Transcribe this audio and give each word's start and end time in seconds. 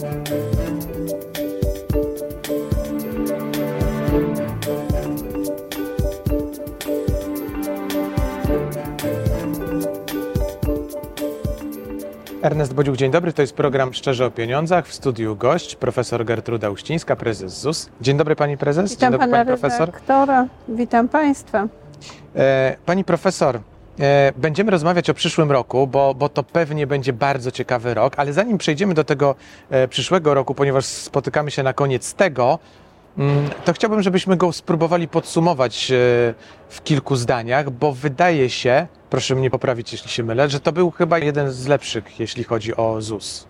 Ernest 0.00 0.14
Bodziuk, 12.74 12.96
dzień 12.96 13.10
dobry. 13.10 13.32
To 13.32 13.42
jest 13.42 13.54
program 13.54 13.94
Szczerze 13.94 14.26
o 14.26 14.30
Pieniądzach. 14.30 14.86
W 14.86 14.94
studiu 14.94 15.36
gość, 15.36 15.76
profesor 15.76 16.24
Gertruda 16.24 16.70
Uścińska, 16.70 17.16
prezes 17.16 17.60
ZUS. 17.60 17.90
Dzień 18.00 18.16
dobry 18.16 18.36
pani 18.36 18.56
prezes. 18.56 18.90
Witam 18.90 19.12
dzień 19.12 19.18
dobry 19.18 19.32
pana 19.32 19.44
pani 19.44 19.58
profesor. 19.58 19.92
witam 20.68 21.08
państwa. 21.08 21.68
E, 22.36 22.76
pani 22.86 23.04
profesor, 23.04 23.60
będziemy 24.36 24.70
rozmawiać 24.70 25.10
o 25.10 25.14
przyszłym 25.14 25.52
roku, 25.52 25.86
bo, 25.86 26.14
bo 26.14 26.28
to 26.28 26.42
pewnie 26.42 26.86
będzie 26.86 27.12
bardzo 27.12 27.50
ciekawy 27.50 27.94
rok, 27.94 28.14
ale 28.16 28.32
zanim 28.32 28.58
przejdziemy 28.58 28.94
do 28.94 29.04
tego 29.04 29.34
e, 29.70 29.88
przyszłego 29.88 30.34
roku, 30.34 30.54
ponieważ 30.54 30.84
spotykamy 30.84 31.50
się 31.50 31.62
na 31.62 31.72
koniec 31.72 32.14
tego, 32.14 32.58
mm, 33.18 33.48
to 33.64 33.72
chciałbym, 33.72 34.02
żebyśmy 34.02 34.36
go 34.36 34.52
spróbowali 34.52 35.08
podsumować 35.08 35.90
e, 35.90 35.94
w 36.68 36.82
kilku 36.84 37.16
zdaniach, 37.16 37.70
bo 37.70 37.92
wydaje 37.92 38.50
się, 38.50 38.86
proszę 39.10 39.34
mnie 39.34 39.50
poprawić, 39.50 39.92
jeśli 39.92 40.10
się 40.10 40.22
mylę, 40.22 40.48
że 40.48 40.60
to 40.60 40.72
był 40.72 40.90
chyba 40.90 41.18
jeden 41.18 41.50
z 41.50 41.66
lepszych, 41.66 42.20
jeśli 42.20 42.44
chodzi 42.44 42.76
o 42.76 43.00
ZUS. 43.00 43.46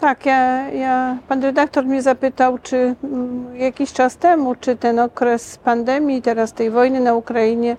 Tak, 0.00 0.26
ja, 0.26 0.70
ja, 0.70 1.18
pan 1.28 1.42
redaktor 1.42 1.84
mnie 1.84 2.02
zapytał, 2.02 2.58
czy 2.58 2.94
mm, 3.04 3.56
jakiś 3.56 3.92
czas 3.92 4.16
temu, 4.16 4.54
czy 4.54 4.76
ten 4.76 4.98
okres 4.98 5.56
pandemii, 5.56 6.22
teraz 6.22 6.52
tej 6.52 6.70
wojny 6.70 7.00
na 7.00 7.14
Ukrainie, 7.14 7.76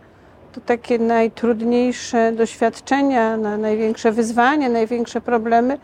to 0.52 0.62
takie 0.62 1.00
najtrudniejsze 1.00 2.32
doświadczenia, 2.32 3.38
na, 3.38 3.58
największe 3.58 4.12
wyzwania, 4.12 4.70
największe 4.70 5.22
problemy. 5.22 5.78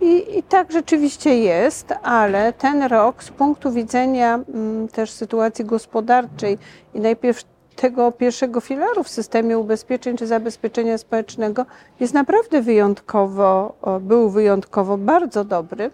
I, 0.00 0.38
I 0.38 0.42
tak 0.42 0.72
rzeczywiście 0.72 1.38
jest, 1.38 1.94
ale 2.02 2.52
ten 2.52 2.82
rok 2.82 3.22
z 3.22 3.30
punktu 3.30 3.72
widzenia 3.72 4.34
mm, 4.54 4.88
też 4.88 5.10
sytuacji 5.10 5.64
gospodarczej 5.64 6.58
i 6.94 7.00
najpierw 7.00 7.44
tego 7.76 8.12
pierwszego 8.12 8.60
filaru 8.60 9.04
w 9.04 9.08
systemie 9.08 9.58
ubezpieczeń 9.58 10.16
czy 10.16 10.26
zabezpieczenia 10.26 10.98
społecznego 10.98 11.66
jest 12.00 12.14
naprawdę 12.14 12.62
wyjątkowo, 12.62 13.74
był 14.00 14.30
wyjątkowo 14.30 14.98
bardzo 14.98 15.44
dobry. 15.44 15.90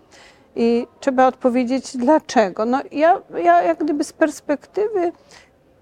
I 0.56 0.86
trzeba 1.01 1.27
odpowiedzieć 1.27 1.97
dlaczego. 1.97 2.64
No 2.64 2.81
ja, 2.92 3.20
ja 3.45 3.62
jak 3.62 3.84
gdyby 3.84 4.05
z 4.05 4.12
perspektywy 4.12 5.12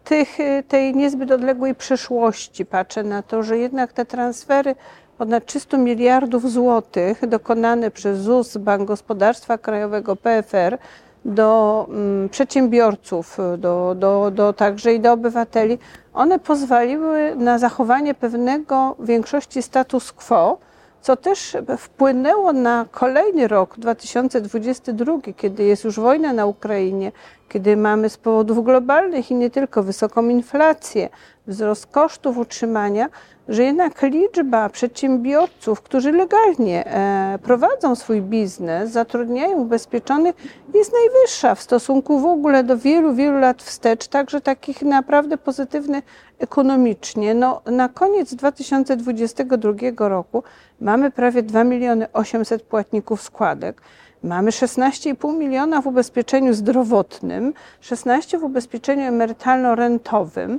tych, 0.05 0.39
tej 0.69 0.95
niezbyt 0.95 1.31
odległej 1.31 1.75
przeszłości 1.75 2.67
patrzę 2.67 3.03
na 3.03 3.23
to, 3.23 3.43
że 3.43 3.59
jednak 3.59 3.93
te 3.93 4.05
transfery 4.05 4.75
ponad 5.19 5.47
300 5.47 5.77
miliardów 5.77 6.51
złotych 6.51 7.27
dokonane 7.29 7.91
przez 7.91 8.19
ZUS, 8.19 8.57
Bank 8.57 8.89
Gospodarstwa 8.89 9.59
Krajowego, 9.59 10.17
PFR 10.17 10.79
do 11.25 11.87
mm, 11.89 12.29
przedsiębiorców, 12.29 13.39
do, 13.59 13.95
do, 13.99 14.31
do 14.31 14.53
także 14.53 14.95
i 14.95 15.01
do 15.01 15.13
obywateli, 15.13 15.79
one 16.15 16.39
pozwoliły 16.39 17.37
na 17.37 17.59
zachowanie 17.59 18.15
pewnego 18.15 18.97
większości 19.01 19.63
status 19.63 20.13
quo, 20.13 20.59
co 21.05 21.17
też 21.17 21.57
wpłynęło 21.79 22.53
na 22.53 22.87
kolejny 22.91 23.49
rok 23.49 23.79
2022, 23.79 25.13
kiedy 25.37 25.65
jest 25.65 25.85
już 25.85 26.01
wojna 26.01 26.33
na 26.33 26.47
Ukrainie, 26.47 27.13
kiedy 27.49 27.77
mamy 27.77 28.09
z 28.09 28.17
powodów 28.17 28.65
globalnych 28.65 29.31
i 29.31 29.35
nie 29.35 29.51
tylko 29.51 29.83
wysoką 29.83 30.29
inflację, 30.29 31.09
wzrost 31.47 31.87
kosztów 31.87 32.39
utrzymania, 32.39 33.09
że 33.49 33.65
jednak 33.65 34.03
liczba 34.03 34.69
przedsiębiorców, 34.69 35.83
którzy 35.83 36.13
legalnie 36.13 36.87
e, 36.87 37.39
prowadzą 37.43 37.95
swój 37.95 38.23
biznes, 38.23 38.91
zatrudniają 38.91 39.59
ubezpieczonych, 39.59 40.35
jest 40.75 40.93
najwyższa 40.93 41.55
w 41.55 41.63
stosunku 41.63 42.19
w 42.19 42.27
ogóle 42.27 42.65
do 42.65 42.79
wielu, 42.79 43.15
wielu 43.15 43.39
lat 43.39 43.63
wstecz, 43.63 44.09
także 44.09 44.41
takich 44.41 44.83
naprawdę 44.83 45.39
pozytywnych 45.39 46.05
ekonomicznie. 46.39 47.35
No, 47.35 47.61
na 47.67 47.89
koniec 47.89 48.35
2022 48.35 50.09
roku 50.09 50.43
mamy 50.81 51.11
prawie 51.11 51.43
2 51.43 51.65
miliony 51.65 52.13
800 52.13 52.63
płatników 52.63 53.23
składek. 53.23 53.83
Mamy 54.23 54.51
16,5 54.51 55.39
miliona 55.39 55.83
w 55.83 55.87
ubezpieczeniu 55.87 56.55
zdrowotnym, 56.55 57.53
16 57.81 58.39
w 58.39 58.45
ubezpieczeniu 58.45 59.03
emerytalno-rentowym. 59.03 60.59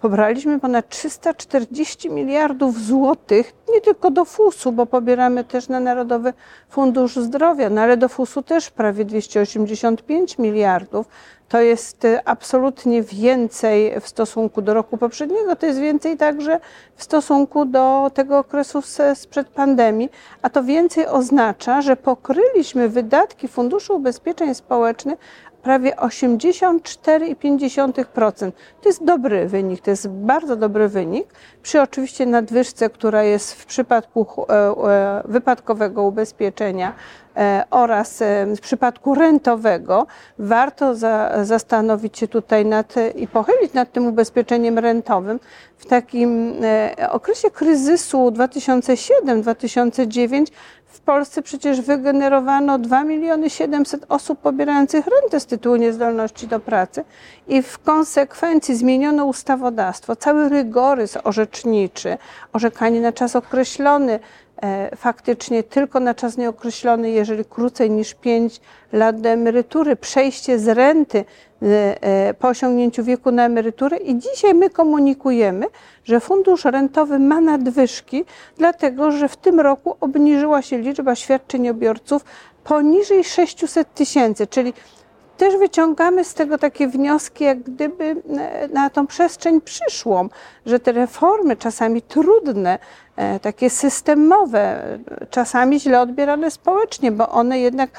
Pobraliśmy 0.00 0.60
ponad 0.60 0.88
340 0.88 2.10
miliardów 2.10 2.82
złotych, 2.82 3.54
nie 3.74 3.80
tylko 3.80 4.10
do 4.10 4.24
FUS-u, 4.24 4.72
bo 4.72 4.86
pobieramy 4.86 5.44
też 5.44 5.68
na 5.68 5.80
Narodowy 5.80 6.32
Fundusz 6.68 7.16
Zdrowia, 7.16 7.70
no 7.70 7.80
ale 7.80 7.96
do 7.96 8.08
FUS-u 8.08 8.42
też 8.42 8.70
prawie 8.70 9.04
285 9.04 10.38
miliardów. 10.38 11.06
To 11.48 11.60
jest 11.60 12.04
y, 12.04 12.24
absolutnie 12.24 13.02
więcej 13.02 14.00
w 14.00 14.08
stosunku 14.08 14.62
do 14.62 14.74
roku 14.74 14.96
poprzedniego, 14.98 15.56
to 15.56 15.66
jest 15.66 15.78
więcej 15.78 16.16
także 16.16 16.60
w 16.96 17.02
stosunku 17.02 17.64
do 17.64 18.10
tego 18.14 18.38
okresu 18.38 18.82
sprzed 19.14 19.48
pandemii, 19.48 20.10
a 20.42 20.50
to 20.50 20.64
więcej 20.64 21.06
oznacza, 21.06 21.82
że 21.82 21.96
pokryliśmy 21.96 22.88
wydatki 22.88 23.48
Funduszu 23.48 23.96
Ubezpieczeń 23.96 24.54
Społecznych 24.54 25.18
prawie 25.66 25.94
84,5%. 25.94 28.52
To 28.82 28.88
jest 28.88 29.04
dobry 29.04 29.48
wynik, 29.48 29.80
to 29.80 29.90
jest 29.90 30.08
bardzo 30.08 30.56
dobry 30.56 30.88
wynik. 30.88 31.26
Przy 31.62 31.82
oczywiście 31.82 32.26
nadwyżce, 32.26 32.90
która 32.90 33.22
jest 33.22 33.54
w 33.54 33.66
przypadku 33.66 34.46
e, 34.48 34.54
e, 34.54 35.22
wypadkowego 35.24 36.02
ubezpieczenia 36.02 36.92
e, 37.36 37.64
oraz 37.70 38.22
w 38.56 38.60
przypadku 38.60 39.14
rentowego, 39.14 40.06
warto 40.38 40.94
za, 40.94 41.44
zastanowić 41.44 42.18
się 42.18 42.28
tutaj 42.28 42.66
nad 42.66 42.94
i 43.16 43.28
pochylić 43.28 43.72
nad 43.72 43.92
tym 43.92 44.06
ubezpieczeniem 44.06 44.78
rentowym. 44.78 45.40
W 45.78 45.86
takim 45.86 46.54
okresie 47.10 47.50
kryzysu 47.50 48.30
2007-2009 48.30 50.46
w 50.96 51.00
Polsce 51.00 51.42
przecież 51.42 51.80
wygenerowano 51.80 52.78
2 52.78 53.04
miliony 53.04 53.50
700 53.50 54.06
osób 54.08 54.40
pobierających 54.40 55.06
rentę 55.06 55.40
z 55.40 55.46
tytułu 55.46 55.76
niezdolności 55.76 56.46
do 56.46 56.60
pracy 56.60 57.04
i 57.48 57.62
w 57.62 57.78
konsekwencji 57.78 58.76
zmieniono 58.76 59.24
ustawodawstwo, 59.24 60.16
cały 60.16 60.48
rygorys 60.48 61.18
orzeczniczy, 61.24 62.18
orzekanie 62.52 63.00
na 63.00 63.12
czas 63.12 63.36
określony, 63.36 64.20
faktycznie 64.96 65.62
tylko 65.62 66.00
na 66.00 66.14
czas 66.14 66.36
nieokreślony, 66.36 67.10
jeżeli 67.10 67.44
krócej 67.44 67.90
niż 67.90 68.14
5 68.14 68.60
lat 68.92 69.20
do 69.20 69.28
emerytury, 69.28 69.96
przejście 69.96 70.58
z 70.58 70.68
renty 70.68 71.24
e, 71.62 72.02
e, 72.02 72.34
po 72.34 72.48
osiągnięciu 72.48 73.04
wieku 73.04 73.30
na 73.30 73.44
emeryturę. 73.44 73.96
I 73.96 74.18
dzisiaj 74.18 74.54
my 74.54 74.70
komunikujemy, 74.70 75.66
że 76.04 76.20
fundusz 76.20 76.64
rentowy 76.64 77.18
ma 77.18 77.40
nadwyżki, 77.40 78.24
dlatego 78.58 79.10
że 79.10 79.28
w 79.28 79.36
tym 79.36 79.60
roku 79.60 79.96
obniżyła 80.00 80.62
się 80.62 80.78
liczba 80.78 81.14
świadczeniobiorców 81.14 82.24
poniżej 82.64 83.24
600 83.24 83.94
tysięcy, 83.94 84.46
czyli 84.46 84.72
też 85.36 85.56
wyciągamy 85.56 86.24
z 86.24 86.34
tego 86.34 86.58
takie 86.58 86.88
wnioski, 86.88 87.44
jak 87.44 87.62
gdyby 87.62 88.16
na 88.72 88.90
tą 88.90 89.06
przestrzeń 89.06 89.60
przyszłą, 89.60 90.28
że 90.66 90.80
te 90.80 90.92
reformy 90.92 91.56
czasami 91.56 92.02
trudne, 92.02 92.78
e, 93.16 93.40
takie 93.40 93.70
systemowe, 93.70 94.82
czasami 95.30 95.80
źle 95.80 96.00
odbierane 96.00 96.50
społecznie, 96.50 97.12
bo 97.12 97.28
one 97.28 97.58
jednak 97.58 97.90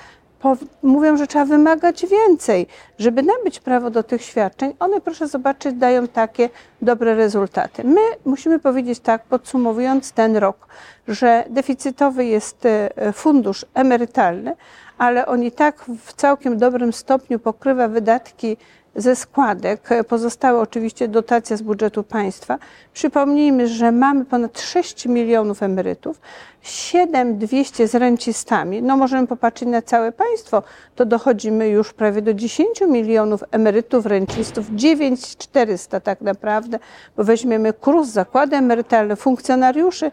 mówią, 0.84 1.18
że 1.18 1.28
trzeba 1.28 1.46
wymagać 1.46 2.06
więcej, 2.06 2.68
żeby 3.00 3.24
nabyć 3.24 3.60
prawo 3.60 3.90
do 3.90 4.04
tych 4.04 4.22
świadczeń. 4.22 4.74
One, 4.80 5.02
proszę 5.02 5.28
zobaczyć, 5.28 5.74
dają 5.74 6.08
takie 6.08 6.50
dobre 6.82 7.16
rezultaty. 7.16 7.84
My 7.84 8.02
musimy 8.26 8.60
powiedzieć 8.60 9.00
tak, 9.00 9.24
podsumowując 9.24 10.12
ten 10.12 10.38
rok, 10.38 10.68
że 11.08 11.44
deficytowy 11.50 12.26
jest 12.26 12.66
e, 12.66 13.14
fundusz 13.14 13.66
emerytalny, 13.74 14.56
ale 14.98 15.26
on 15.26 15.44
i 15.44 15.52
tak 15.52 15.86
w 16.06 16.14
całkiem 16.14 16.58
dobrym 16.58 16.94
stopniu 16.94 17.40
pokrywa 17.40 17.88
wydatki 17.88 18.58
ze 18.98 19.16
składek, 19.16 19.90
pozostałe 20.08 20.60
oczywiście 20.60 21.08
dotacja 21.08 21.58
z 21.58 21.62
budżetu 21.62 22.04
państwa. 22.04 22.58
Przypomnijmy, 22.94 23.68
że 23.68 23.92
mamy 23.92 24.26
ponad 24.26 24.62
6 24.62 25.06
milionów 25.06 25.64
emerytów, 25.64 26.20
7200 26.62 27.88
z 27.88 27.96
rencistami. 27.96 28.82
No 28.82 28.98
możemy 28.98 29.28
popatrzeć 29.28 29.70
na 29.70 29.82
całe 29.82 30.12
państwo, 30.12 30.64
to 30.96 31.06
dochodzimy 31.06 31.70
już 31.70 31.94
prawie 31.94 32.22
do 32.22 32.34
10 32.34 32.82
milionów 32.82 33.44
emerytów, 33.52 34.06
rencistów, 34.06 34.66
9400 34.72 36.00
tak 36.00 36.22
naprawdę, 36.22 36.80
bo 37.18 37.24
weźmiemy 37.24 37.74
KRUS, 37.74 38.08
zakłady 38.08 38.56
emerytalne, 38.56 39.16
funkcjonariuszy 39.16 40.12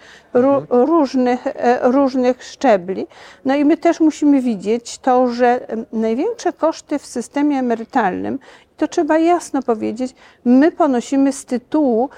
różnych, 0.71 1.47
e, 1.47 1.79
różnych 1.83 2.45
szczebli. 2.45 3.07
No 3.45 3.55
i 3.55 3.65
my 3.65 3.77
też 3.77 4.01
musimy 4.01 4.41
widzieć 4.41 4.99
to, 4.99 5.29
że 5.29 5.67
największe 5.93 6.53
koszty 6.53 6.99
w 6.99 7.07
systemie 7.07 7.59
emerytalnym 7.59 8.39
to 8.77 8.89
trzeba 8.89 9.19
jasno 9.19 9.63
powiedzieć, 9.63 10.15
my 10.45 10.73
ponosimy 10.73 11.33
z 11.33 11.45
tytułu 11.45 12.11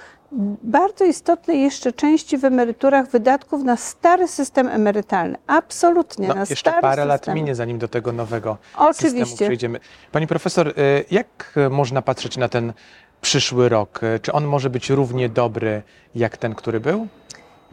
bardzo 0.62 1.04
istotnej 1.04 1.62
jeszcze 1.62 1.92
części 1.92 2.38
w 2.38 2.44
emeryturach 2.44 3.08
wydatków 3.10 3.64
na 3.64 3.76
stary 3.76 4.28
system 4.28 4.68
emerytalny. 4.68 5.38
Absolutnie, 5.46 6.28
No, 6.28 6.34
na 6.34 6.40
jeszcze 6.40 6.56
stary 6.56 6.82
parę 6.82 7.04
lat 7.04 7.20
system. 7.20 7.34
minie, 7.34 7.54
zanim 7.54 7.78
do 7.78 7.88
tego 7.88 8.12
nowego 8.12 8.56
systemu 8.72 8.90
Oczywiście. 8.90 9.44
przejdziemy. 9.44 9.80
Pani 10.12 10.26
profesor, 10.26 10.68
y, 10.68 10.72
jak 11.10 11.54
można 11.70 12.02
patrzeć 12.02 12.36
na 12.36 12.48
ten 12.48 12.72
przyszły 13.20 13.68
rok? 13.68 14.00
Y, 14.02 14.20
Czy 14.20 14.32
on 14.32 14.44
może 14.44 14.70
być 14.70 14.90
równie 14.90 15.28
dobry 15.28 15.82
jak 16.14 16.36
ten, 16.36 16.54
który 16.54 16.80
był? 16.80 17.06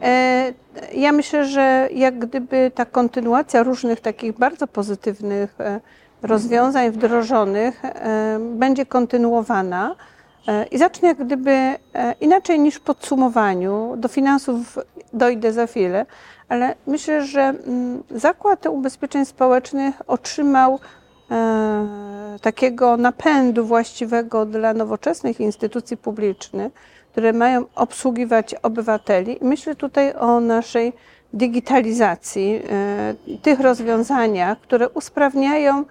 E, 0.00 0.52
Ja 0.94 1.12
myślę, 1.12 1.44
że 1.48 1.88
jak 1.94 2.18
gdyby 2.18 2.70
ta 2.74 2.84
kontynuacja 2.84 3.62
różnych 3.62 4.00
takich 4.00 4.32
bardzo 4.38 4.66
pozytywnych 4.66 5.60
e, 5.60 5.80
rozwiązań 6.24 6.90
wdrożonych 6.90 7.84
e, 7.84 8.38
będzie 8.40 8.86
kontynuowana 8.86 9.94
e, 10.48 10.66
i 10.66 10.78
zacznie 10.78 11.08
jak 11.08 11.24
gdyby 11.24 11.50
e, 11.50 11.78
inaczej 12.20 12.60
niż 12.60 12.74
w 12.74 12.80
podsumowaniu. 12.80 13.94
Do 13.96 14.08
finansów 14.08 14.78
dojdę 15.12 15.52
za 15.52 15.66
chwilę, 15.66 16.06
ale 16.48 16.74
myślę, 16.86 17.26
że 17.26 17.42
mm, 17.42 18.02
Zakład 18.10 18.66
Ubezpieczeń 18.66 19.24
Społecznych 19.24 19.94
otrzymał 20.06 20.78
takiego 22.42 22.96
napędu 22.96 23.66
właściwego 23.66 24.46
dla 24.46 24.74
nowoczesnych 24.74 25.40
instytucji 25.40 25.96
publicznych, 25.96 26.72
które 27.12 27.32
mają 27.32 27.64
obsługiwać 27.74 28.54
obywateli. 28.54 29.38
Myślę 29.42 29.74
tutaj 29.74 30.14
o 30.14 30.40
naszej 30.40 30.92
digitalizacji, 31.32 32.62
tych 33.42 33.60
rozwiązaniach, 33.60 34.60
które 34.60 34.88
usprawniają 34.88 35.84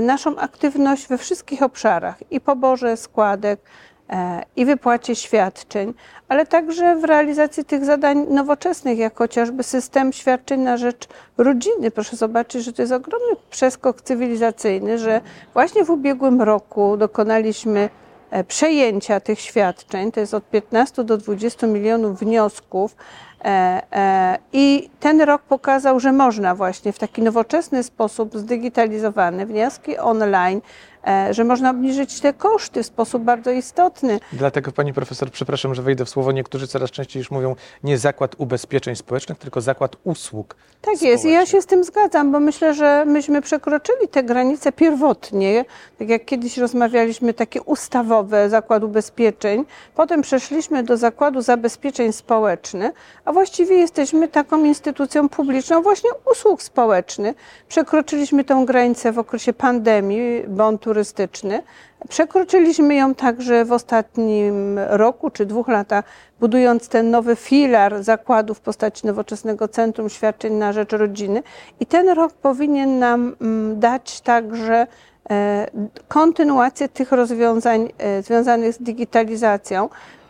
naszą 0.00 0.36
aktywność 0.36 1.08
we 1.08 1.18
wszystkich 1.18 1.62
obszarach 1.62 2.16
i 2.30 2.40
poborze 2.40 2.96
składek, 2.96 3.60
e, 4.10 4.42
i 4.56 4.64
wypłacie 4.64 5.16
świadczeń, 5.16 5.94
ale 6.28 6.46
także 6.46 6.96
w 6.96 7.04
realizacji 7.04 7.64
tych 7.64 7.84
zadań 7.84 8.26
nowoczesnych, 8.30 8.98
jak 8.98 9.18
chociażby 9.18 9.62
system 9.62 10.12
świadczeń 10.12 10.60
na 10.60 10.76
rzecz 10.76 11.08
rodziny. 11.38 11.90
Proszę 11.90 12.16
zobaczyć, 12.16 12.64
że 12.64 12.72
to 12.72 12.82
jest 12.82 12.92
ogromny 12.92 13.36
przeskok 13.50 14.02
cywilizacyjny, 14.02 14.98
że 14.98 15.20
właśnie 15.52 15.84
w 15.84 15.90
ubiegłym 15.90 16.42
roku 16.42 16.96
dokonaliśmy 16.96 17.88
e, 18.30 18.44
przejęcia 18.44 19.20
tych 19.20 19.40
świadczeń, 19.40 20.12
to 20.12 20.20
jest 20.20 20.34
od 20.34 20.50
15 20.50 21.04
do 21.04 21.16
20 21.16 21.66
milionów 21.66 22.18
wniosków. 22.18 22.96
E, 23.44 23.82
e, 23.92 24.38
I 24.52 24.90
ten 25.00 25.20
rok 25.20 25.42
pokazał, 25.42 26.00
że 26.00 26.12
można 26.12 26.54
właśnie 26.54 26.92
w 26.92 26.98
taki 26.98 27.22
nowoczesny 27.22 27.82
sposób, 27.82 28.38
zdigitalizowany, 28.38 29.46
wnioski 29.46 29.98
online, 29.98 30.60
że 31.30 31.44
można 31.44 31.70
obniżyć 31.70 32.20
te 32.20 32.32
koszty 32.32 32.82
w 32.82 32.86
sposób 32.86 33.22
bardzo 33.22 33.50
istotny. 33.50 34.20
Dlatego 34.32 34.72
pani 34.72 34.92
profesor, 34.92 35.30
przepraszam, 35.30 35.74
że 35.74 35.82
wejdę 35.82 36.04
w 36.04 36.08
słowo, 36.08 36.32
niektórzy 36.32 36.68
coraz 36.68 36.90
częściej 36.90 37.20
już 37.20 37.30
mówią 37.30 37.56
nie 37.84 37.98
zakład 37.98 38.34
ubezpieczeń 38.38 38.96
społecznych, 38.96 39.38
tylko 39.38 39.60
zakład 39.60 39.96
usług. 40.04 40.56
Tak 40.82 41.02
jest, 41.02 41.24
i 41.24 41.30
ja 41.30 41.46
się 41.46 41.62
z 41.62 41.66
tym 41.66 41.84
zgadzam, 41.84 42.32
bo 42.32 42.40
myślę, 42.40 42.74
że 42.74 43.04
myśmy 43.06 43.42
przekroczyli 43.42 44.08
te 44.08 44.22
granice 44.22 44.72
pierwotnie, 44.72 45.64
tak 45.98 46.08
jak 46.08 46.24
kiedyś 46.24 46.58
rozmawialiśmy, 46.58 47.34
takie 47.34 47.62
ustawowe 47.62 48.50
zakład 48.50 48.84
ubezpieczeń, 48.84 49.64
potem 49.94 50.22
przeszliśmy 50.22 50.82
do 50.82 50.96
zakładu 50.96 51.42
zabezpieczeń 51.42 52.12
społecznych, 52.12 52.92
a 53.24 53.32
właściwie 53.32 53.76
jesteśmy 53.76 54.28
taką 54.28 54.64
instytucją 54.64 55.28
publiczną 55.28 55.82
właśnie 55.82 56.10
usług 56.32 56.62
społecznych. 56.62 57.36
Przekroczyliśmy 57.68 58.44
tę 58.44 58.64
granicę 58.66 59.12
w 59.12 59.18
okresie 59.18 59.52
pandemii, 59.52 60.44
bon 60.48 60.78
turystyczny. 60.94 61.62
Przekroczyliśmy 62.08 62.94
ją 62.94 63.14
także 63.14 63.64
w 63.64 63.72
ostatnim 63.72 64.78
roku 64.78 65.30
czy 65.30 65.46
dwóch 65.46 65.68
latach, 65.68 66.04
budując 66.40 66.88
ten 66.88 67.10
nowy 67.10 67.36
filar 67.36 68.02
zakładu 68.02 68.54
w 68.54 68.60
postaci 68.60 69.06
nowoczesnego 69.06 69.68
Centrum 69.68 70.08
Świadczeń 70.08 70.52
na 70.52 70.72
Rzecz 70.72 70.92
Rodziny. 70.92 71.42
I 71.80 71.86
ten 71.86 72.08
rok 72.08 72.32
powinien 72.32 72.98
nam 72.98 73.36
mm, 73.40 73.80
dać 73.80 74.20
także 74.20 74.86
e, 75.30 75.66
kontynuację 76.08 76.88
tych 76.88 77.12
rozwiązań 77.12 77.88
e, 77.98 78.22
związanych 78.22 78.72
z 78.72 78.82
digitalizacją, 78.82 79.88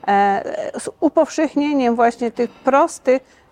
e, 0.08 0.42
z 0.78 0.88
upowszechnieniem 1.00 1.96
właśnie 1.96 2.30
tych 2.30 2.50
prostych, 2.50 3.43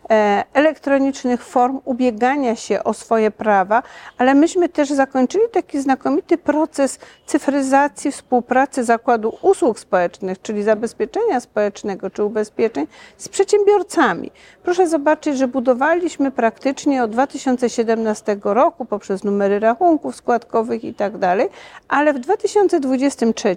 elektronicznych 0.53 1.45
form 1.45 1.81
ubiegania 1.85 2.57
się 2.57 2.85
o 2.85 2.95
swoje 2.95 3.31
prawa, 3.31 3.83
ale 4.19 4.35
myśmy 4.35 4.69
też 4.69 4.89
zakończyli 4.89 5.45
taki 5.53 5.81
znakomity 5.81 6.39
proces 6.39 6.99
cyfryzacji 7.27 8.13
współpracy 8.13 8.85
Zakładu 8.85 9.39
Usług 9.43 9.79
Społecznych, 9.79 10.43
czyli 10.43 10.63
zabezpieczenia 10.63 11.41
społecznego 11.41 12.11
czy 12.11 12.25
ubezpieczeń 12.25 12.87
z 13.17 13.29
przedsiębiorcami. 13.29 14.31
Proszę 14.63 14.89
zobaczyć, 14.89 15.39
że 15.39 15.49
budowaliśmy 15.49 16.31
praktycznie 16.31 17.05
od 17.05 17.11
2017 17.11 18.37
roku 18.43 18.85
poprzez 18.85 19.25
numery 19.25 19.61
rachunków 19.61 20.17
składkowych 20.17 20.85
i 20.85 20.95
tak 20.95 21.19
dalej, 21.19 21.49
ale 21.89 22.13
w 22.13 22.19
2023 22.19 23.57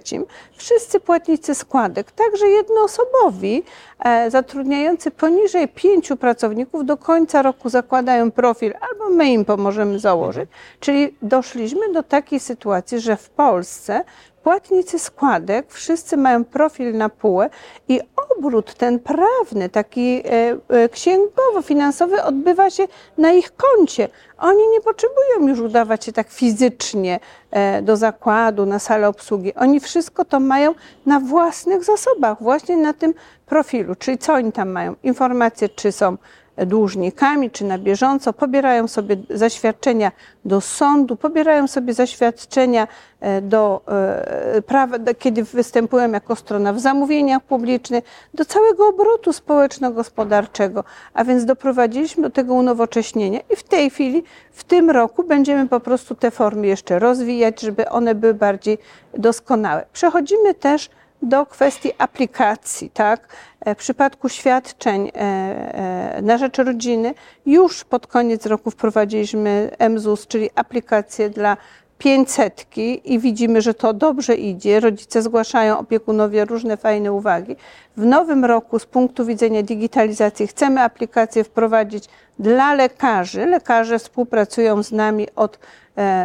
wszyscy 0.56 1.00
płatnicy 1.00 1.54
składek, 1.54 2.12
także 2.12 2.48
jednoosobowi, 2.48 3.62
e, 4.04 4.30
zatrudniający 4.30 5.10
poniżej 5.10 5.68
pięciu 5.68 6.16
pracowników 6.16 6.35
do 6.84 6.96
końca 6.96 7.42
roku 7.42 7.68
zakładają 7.68 8.30
profil 8.30 8.74
albo 8.80 9.10
my 9.10 9.32
im 9.32 9.44
pomożemy 9.44 9.98
założyć. 9.98 10.50
Czyli 10.80 11.16
doszliśmy 11.22 11.92
do 11.92 12.02
takiej 12.02 12.40
sytuacji, 12.40 13.00
że 13.00 13.16
w 13.16 13.30
Polsce 13.30 14.04
płatnicy 14.46 14.98
składek 14.98 15.72
wszyscy 15.72 16.16
mają 16.16 16.44
profil 16.44 16.96
na 16.96 17.08
półę 17.08 17.50
i 17.88 18.00
obrót 18.30 18.74
ten 18.74 18.98
prawny, 18.98 19.68
taki 19.68 20.22
e, 20.24 20.56
e, 20.68 20.88
księgowo-finansowy 20.88 22.22
odbywa 22.22 22.70
się 22.70 22.88
na 23.18 23.32
ich 23.32 23.52
koncie. 23.56 24.08
Oni 24.38 24.68
nie 24.68 24.80
potrzebują 24.80 25.48
już 25.48 25.60
udawać 25.60 26.04
się 26.04 26.12
tak 26.12 26.30
fizycznie 26.30 27.20
e, 27.50 27.82
do 27.82 27.96
zakładu, 27.96 28.66
na 28.66 28.78
salę 28.78 29.08
obsługi. 29.08 29.54
Oni 29.54 29.80
wszystko 29.80 30.24
to 30.24 30.40
mają 30.40 30.74
na 31.06 31.20
własnych 31.20 31.84
zasobach, 31.84 32.42
właśnie 32.42 32.76
na 32.76 32.92
tym 32.92 33.14
profilu. 33.46 33.94
Czyli 33.94 34.18
co 34.18 34.32
oni 34.32 34.52
tam 34.52 34.70
mają? 34.70 34.94
Informacje, 35.02 35.68
czy 35.68 35.92
są 35.92 36.16
dłużnikami, 36.56 37.50
czy 37.50 37.64
na 37.64 37.78
bieżąco, 37.78 38.32
pobierają 38.32 38.88
sobie 38.88 39.16
zaświadczenia 39.30 40.12
do 40.44 40.60
sądu, 40.60 41.16
pobierają 41.16 41.66
sobie 41.66 41.94
zaświadczenia 41.94 42.88
e, 43.20 43.40
do 43.40 43.80
e, 43.88 44.62
prawa, 44.62 44.96
kiedy 45.18 45.44
występują 45.44 46.10
jako 46.12 46.36
strona 46.36 46.72
w 46.72 46.80
zamówieniach 46.80 47.42
publicznych, 47.42 48.04
do 48.34 48.44
całego 48.44 48.88
obrotu 48.88 49.32
społeczno-gospodarczego. 49.32 50.84
A 51.14 51.24
więc 51.24 51.44
doprowadziliśmy 51.44 52.22
do 52.22 52.30
tego 52.30 52.54
unowocześnienia 52.54 53.40
i 53.52 53.56
w 53.56 53.62
tej 53.62 53.90
chwili, 53.90 54.24
w 54.52 54.64
tym 54.64 54.90
roku 54.90 55.24
będziemy 55.24 55.68
po 55.68 55.80
prostu 55.80 56.14
te 56.14 56.30
formy 56.30 56.66
jeszcze 56.66 56.98
rozwijać, 56.98 57.60
żeby 57.60 57.88
one 57.88 58.14
były 58.14 58.34
bardziej 58.34 58.78
doskonałe. 59.14 59.86
Przechodzimy 59.92 60.54
też 60.54 60.90
do 61.22 61.46
kwestii 61.46 61.92
aplikacji, 61.98 62.90
tak? 62.90 63.28
W 63.66 63.76
przypadku 63.76 64.28
świadczeń 64.28 65.08
e, 65.08 65.20
e, 65.20 66.22
na 66.22 66.38
rzecz 66.38 66.58
rodziny 66.58 67.14
już 67.46 67.84
pod 67.84 68.06
koniec 68.06 68.46
roku 68.46 68.70
wprowadziliśmy 68.70 69.70
MZUS, 69.90 70.26
czyli 70.26 70.50
aplikację 70.54 71.30
dla 71.30 71.56
500 71.98 72.66
i 73.04 73.18
widzimy, 73.18 73.62
że 73.62 73.74
to 73.74 73.92
dobrze 73.92 74.34
idzie. 74.34 74.80
Rodzice 74.80 75.22
zgłaszają 75.22 75.78
opiekunowie 75.78 76.44
różne 76.44 76.76
fajne 76.76 77.12
uwagi. 77.12 77.56
W 77.96 78.04
nowym 78.04 78.44
roku 78.44 78.78
z 78.78 78.86
punktu 78.86 79.24
widzenia 79.24 79.62
digitalizacji 79.62 80.46
chcemy 80.46 80.80
aplikację 80.80 81.44
wprowadzić 81.44 82.04
dla 82.38 82.74
lekarzy. 82.74 83.46
Lekarze 83.46 83.98
współpracują 83.98 84.82
z 84.82 84.92
nami 84.92 85.26
od 85.36 85.56
e, 85.56 85.58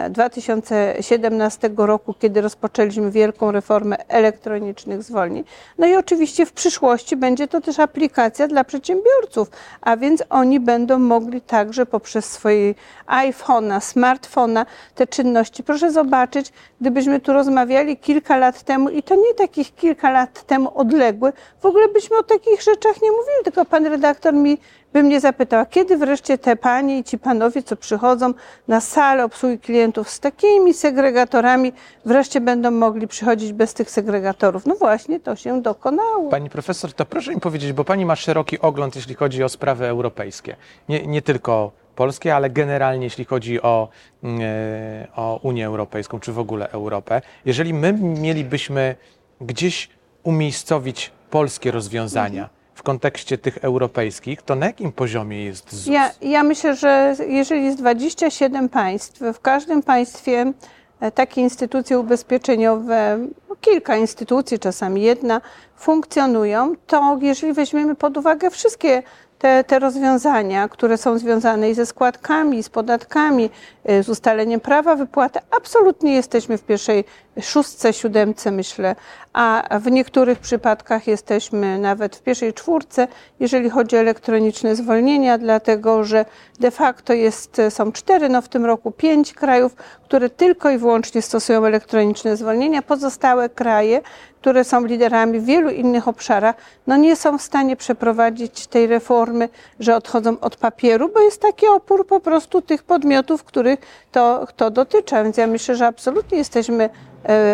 2017 0.09 1.69
roku, 1.77 2.13
kiedy 2.13 2.41
rozpoczęliśmy 2.41 3.11
wielką 3.11 3.51
reformę 3.51 4.07
elektronicznych 4.07 5.03
zwolnień. 5.03 5.43
No 5.77 5.87
i 5.87 5.95
oczywiście 5.95 6.45
w 6.45 6.53
przyszłości 6.53 7.15
będzie 7.15 7.47
to 7.47 7.61
też 7.61 7.79
aplikacja 7.79 8.47
dla 8.47 8.63
przedsiębiorców, 8.63 9.51
a 9.81 9.97
więc 9.97 10.23
oni 10.29 10.59
będą 10.59 10.99
mogli 10.99 11.41
także 11.41 11.85
poprzez 11.85 12.25
swoje 12.25 12.73
iPhone'a, 13.07 13.81
smartfona 13.81 14.65
te 14.95 15.07
czynności. 15.07 15.63
Proszę 15.63 15.91
zobaczyć, 15.91 16.53
gdybyśmy 16.81 17.19
tu 17.19 17.33
rozmawiali 17.33 17.97
kilka 17.97 18.37
lat 18.37 18.63
temu 18.63 18.89
i 18.89 19.03
to 19.03 19.15
nie 19.15 19.33
takich 19.33 19.75
kilka 19.75 20.11
lat 20.11 20.43
temu 20.43 20.77
odległe, 20.77 21.33
w 21.61 21.65
ogóle 21.65 21.87
byśmy 21.87 22.17
o 22.17 22.23
takich 22.23 22.61
rzeczach 22.61 23.01
nie 23.01 23.11
mówili, 23.11 23.43
tylko 23.43 23.65
pan 23.65 23.85
redaktor 23.85 24.33
mi 24.33 24.57
by 24.93 25.03
mnie 25.03 25.19
zapytała, 25.19 25.65
kiedy 25.65 25.98
wreszcie 25.98 26.38
te 26.38 26.55
panie 26.55 27.00
i 27.00 27.03
ci 27.03 27.17
panowie, 27.17 27.63
co 27.63 27.75
przychodzą 27.75 28.33
na 28.67 28.81
salę 28.81 29.25
obsługi 29.25 29.60
klientów 29.60 30.10
z 30.10 30.19
takimi 30.19 30.74
segregatorami, 30.74 31.74
wreszcie 32.05 32.41
będą 32.41 32.71
mogli 32.71 33.07
przychodzić 33.07 33.53
bez 33.53 33.74
tych 33.74 33.89
segregatorów. 33.89 34.65
No 34.65 34.75
właśnie, 34.75 35.19
to 35.19 35.36
się 35.36 35.62
dokonało. 35.62 36.29
Pani 36.29 36.50
profesor, 36.50 36.93
to 36.93 37.05
proszę 37.05 37.36
mi 37.36 37.41
powiedzieć, 37.41 37.74
bo 37.74 37.83
pani 37.83 38.05
ma 38.05 38.15
szeroki 38.15 38.60
ogląd, 38.60 38.95
jeśli 38.95 39.15
chodzi 39.15 39.43
o 39.43 39.50
sprawy 39.50 39.88
europejskie. 39.88 40.55
Nie, 40.89 41.07
nie 41.07 41.21
tylko 41.21 41.71
polskie, 41.95 42.36
ale 42.36 42.50
generalnie 42.50 43.03
jeśli 43.03 43.25
chodzi 43.25 43.62
o, 43.62 43.89
mm, 44.24 44.39
e, 44.41 45.07
o 45.15 45.39
Unię 45.43 45.65
Europejską, 45.65 46.19
czy 46.19 46.33
w 46.33 46.39
ogóle 46.39 46.69
Europę. 46.71 47.21
Jeżeli 47.45 47.74
my 47.74 47.93
mielibyśmy 47.93 48.95
gdzieś 49.41 49.89
umiejscowić 50.24 51.12
polskie 51.29 51.71
rozwiązania 51.71 52.50
w 52.81 52.83
kontekście 52.83 53.38
tych 53.38 53.57
europejskich, 53.57 54.41
to 54.41 54.55
na 54.55 54.65
jakim 54.65 54.91
poziomie 54.91 55.45
jest 55.45 55.75
ZUS? 55.75 55.85
Ja, 55.85 56.11
ja 56.21 56.43
myślę, 56.43 56.75
że 56.75 57.15
jeżeli 57.27 57.65
jest 57.65 57.77
27 57.77 58.69
państw, 58.69 59.19
w 59.33 59.39
każdym 59.39 59.83
państwie 59.83 60.53
e, 61.00 61.11
takie 61.11 61.41
instytucje 61.41 62.00
ubezpieczeniowe, 62.00 63.19
no 63.50 63.55
kilka 63.55 63.97
instytucji, 63.97 64.59
czasami 64.59 65.01
jedna, 65.01 65.41
funkcjonują, 65.75 66.73
to 66.88 67.17
jeżeli 67.21 67.53
weźmiemy 67.53 67.95
pod 67.95 68.17
uwagę 68.17 68.50
wszystkie 68.50 69.03
te, 69.39 69.63
te 69.63 69.79
rozwiązania, 69.79 70.69
które 70.69 70.97
są 70.97 71.17
związane 71.17 71.69
i 71.69 71.73
ze 71.73 71.85
składkami, 71.85 72.63
z 72.63 72.69
podatkami, 72.69 73.50
y, 73.89 74.03
z 74.03 74.09
ustaleniem 74.09 74.59
prawa 74.59 74.95
wypłaty, 74.95 75.39
absolutnie 75.57 76.13
jesteśmy 76.13 76.57
w 76.57 76.63
pierwszej 76.63 77.03
szóstce, 77.41 77.93
siódemce, 77.93 78.51
myślę, 78.51 78.95
a 79.33 79.79
w 79.79 79.91
niektórych 79.91 80.39
przypadkach 80.39 81.07
jesteśmy 81.07 81.79
nawet 81.79 82.15
w 82.15 82.21
pierwszej 82.21 82.53
czwórce, 82.53 83.07
jeżeli 83.39 83.69
chodzi 83.69 83.95
o 83.95 84.00
elektroniczne 84.00 84.75
zwolnienia, 84.75 85.38
dlatego 85.38 86.03
że 86.03 86.25
de 86.59 86.71
facto 86.71 87.13
jest, 87.13 87.61
są 87.69 87.91
cztery, 87.91 88.29
no 88.29 88.41
w 88.41 88.50
tym 88.50 88.65
roku 88.65 88.91
pięć 88.91 89.33
krajów, 89.33 89.75
które 90.03 90.29
tylko 90.29 90.69
i 90.69 90.77
wyłącznie 90.77 91.21
stosują 91.21 91.65
elektroniczne 91.65 92.38
zwolnienia. 92.38 92.81
Pozostałe 92.81 93.50
kraje, 93.50 94.01
które 94.41 94.63
są 94.63 94.85
liderami 94.85 95.39
w 95.39 95.45
wielu 95.45 95.69
innych 95.69 96.07
obszarach, 96.07 96.55
no 96.88 96.97
nie 96.97 97.15
są 97.15 97.38
w 97.38 97.41
stanie 97.41 97.75
przeprowadzić 97.75 98.67
tej 98.67 98.88
reformy, 98.88 99.50
że 99.79 99.95
odchodzą 99.95 100.39
od 100.39 100.55
papieru, 100.55 101.09
bo 101.09 101.19
jest 101.19 101.41
taki 101.41 101.67
opór 101.67 102.07
po 102.07 102.19
prostu 102.19 102.61
tych 102.61 102.83
podmiotów, 102.83 103.43
których 103.43 103.79
to, 104.11 104.47
to 104.55 104.71
dotyczy. 104.71 105.15
Więc 105.15 105.38
ja 105.38 105.47
myślę, 105.47 105.75
że 105.75 105.88
absolutnie 105.88 106.38
jesteśmy 106.38 106.89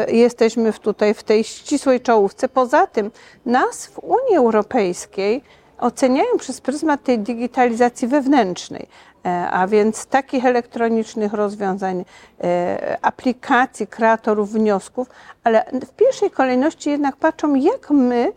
jesteśmy 0.08 0.74
tutaj 0.74 1.14
w 1.14 1.24
tej 1.24 1.44
ścisłej 1.44 2.02
czołówce. 2.02 2.50
Poza 2.50 2.88
tym 2.88 3.12
nas 3.46 3.88
w 3.88 4.00
Unii 4.00 4.36
Europejskiej 4.36 5.44
oceniają 5.80 6.38
przez 6.38 6.62
pryzmat 6.62 7.04
tej 7.04 7.20
digitalizacji 7.20 8.08
wewnętrznej, 8.08 8.88
e, 9.26 9.50
a 9.52 9.68
więc 9.68 10.06
takich 10.06 10.46
elektronicznych 10.46 11.34
rozwiązań, 11.34 12.06
e, 12.44 12.98
aplikacji, 13.02 13.88
kreatorów 13.88 14.52
wniosków, 14.52 15.10
ale 15.44 15.66
w 15.88 15.94
pierwszej 15.94 16.32
kolejności 16.32 16.90
jednak 16.90 17.16
patrzą, 17.16 17.56
jak 17.56 17.90
my 17.90 18.32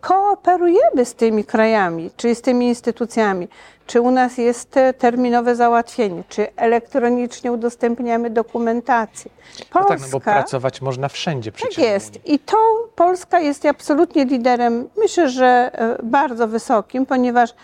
kooperujemy 0.00 1.04
z 1.04 1.14
tymi 1.14 1.44
krajami, 1.44 2.10
czy 2.16 2.34
z 2.34 2.42
tymi 2.42 2.68
instytucjami, 2.68 3.48
czy 3.86 4.00
u 4.00 4.10
nas 4.10 4.38
jest 4.38 4.74
terminowe 4.98 5.56
załatwienie, 5.56 6.24
czy 6.28 6.56
elektronicznie 6.56 7.52
udostępniamy 7.52 8.30
dokumentację. 8.30 9.30
Polska, 9.70 9.78
no 9.80 9.88
tak, 9.88 10.00
no 10.00 10.06
bo 10.10 10.20
pracować 10.20 10.80
można 10.80 11.08
wszędzie 11.08 11.52
przecież. 11.52 11.74
Tak 11.74 11.84
jest. 11.84 12.18
I 12.24 12.38
to 12.38 12.56
Polska 12.96 13.40
jest 13.40 13.66
absolutnie 13.66 14.24
liderem, 14.24 14.88
myślę, 14.96 15.28
że 15.28 15.70
e, 15.72 15.96
bardzo 16.02 16.48
wysokim, 16.48 17.06
ponieważ 17.06 17.50
E, 17.50 17.54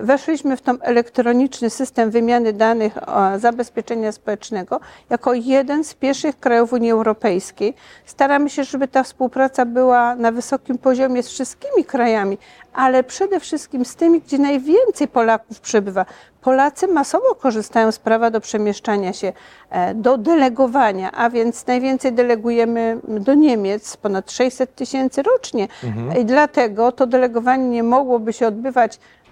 weszliśmy 0.00 0.56
w 0.56 0.62
ten 0.62 0.78
elektroniczny 0.82 1.70
system 1.70 2.10
wymiany 2.10 2.52
danych 2.52 2.98
zabezpieczenia 3.36 4.12
społecznego 4.12 4.80
jako 5.10 5.34
jeden 5.34 5.84
z 5.84 5.94
pierwszych 5.94 6.40
krajów 6.40 6.72
Unii 6.72 6.90
Europejskiej. 6.90 7.74
Staramy 8.06 8.50
się, 8.50 8.64
żeby 8.64 8.88
ta 8.88 9.02
współpraca 9.02 9.66
była 9.66 10.14
na 10.14 10.32
wysokim 10.32 10.78
poziomie 10.78 11.22
z 11.22 11.28
wszystkimi 11.28 11.84
krajami, 11.84 12.38
ale 12.72 13.04
przede 13.04 13.40
wszystkim 13.40 13.84
z 13.84 13.96
tymi, 13.96 14.20
gdzie 14.20 14.38
najwięcej 14.38 15.08
Polaków 15.08 15.60
przebywa. 15.60 16.06
Polacy 16.40 16.86
masowo 16.88 17.34
korzystają 17.34 17.92
z 17.92 17.98
prawa 17.98 18.30
do 18.30 18.40
przemieszczania 18.40 19.12
się, 19.12 19.32
e, 19.70 19.94
do 19.94 20.18
delegowania, 20.18 21.12
a 21.12 21.30
więc 21.30 21.66
najwięcej 21.66 22.12
delegujemy 22.12 22.98
do 23.08 23.34
Niemiec, 23.34 23.96
ponad 23.96 24.30
600 24.30 24.74
tysięcy 24.74 25.22
rocznie. 25.22 25.68
Mhm. 25.84 26.18
I 26.18 26.24
dlatego 26.24 26.92
to 26.92 27.06
delegowanie 27.06 27.68
nie 27.68 27.82
mogłoby 27.82 28.32
się 28.32 28.46
odbywać 28.46 28.98
E, 28.98 29.23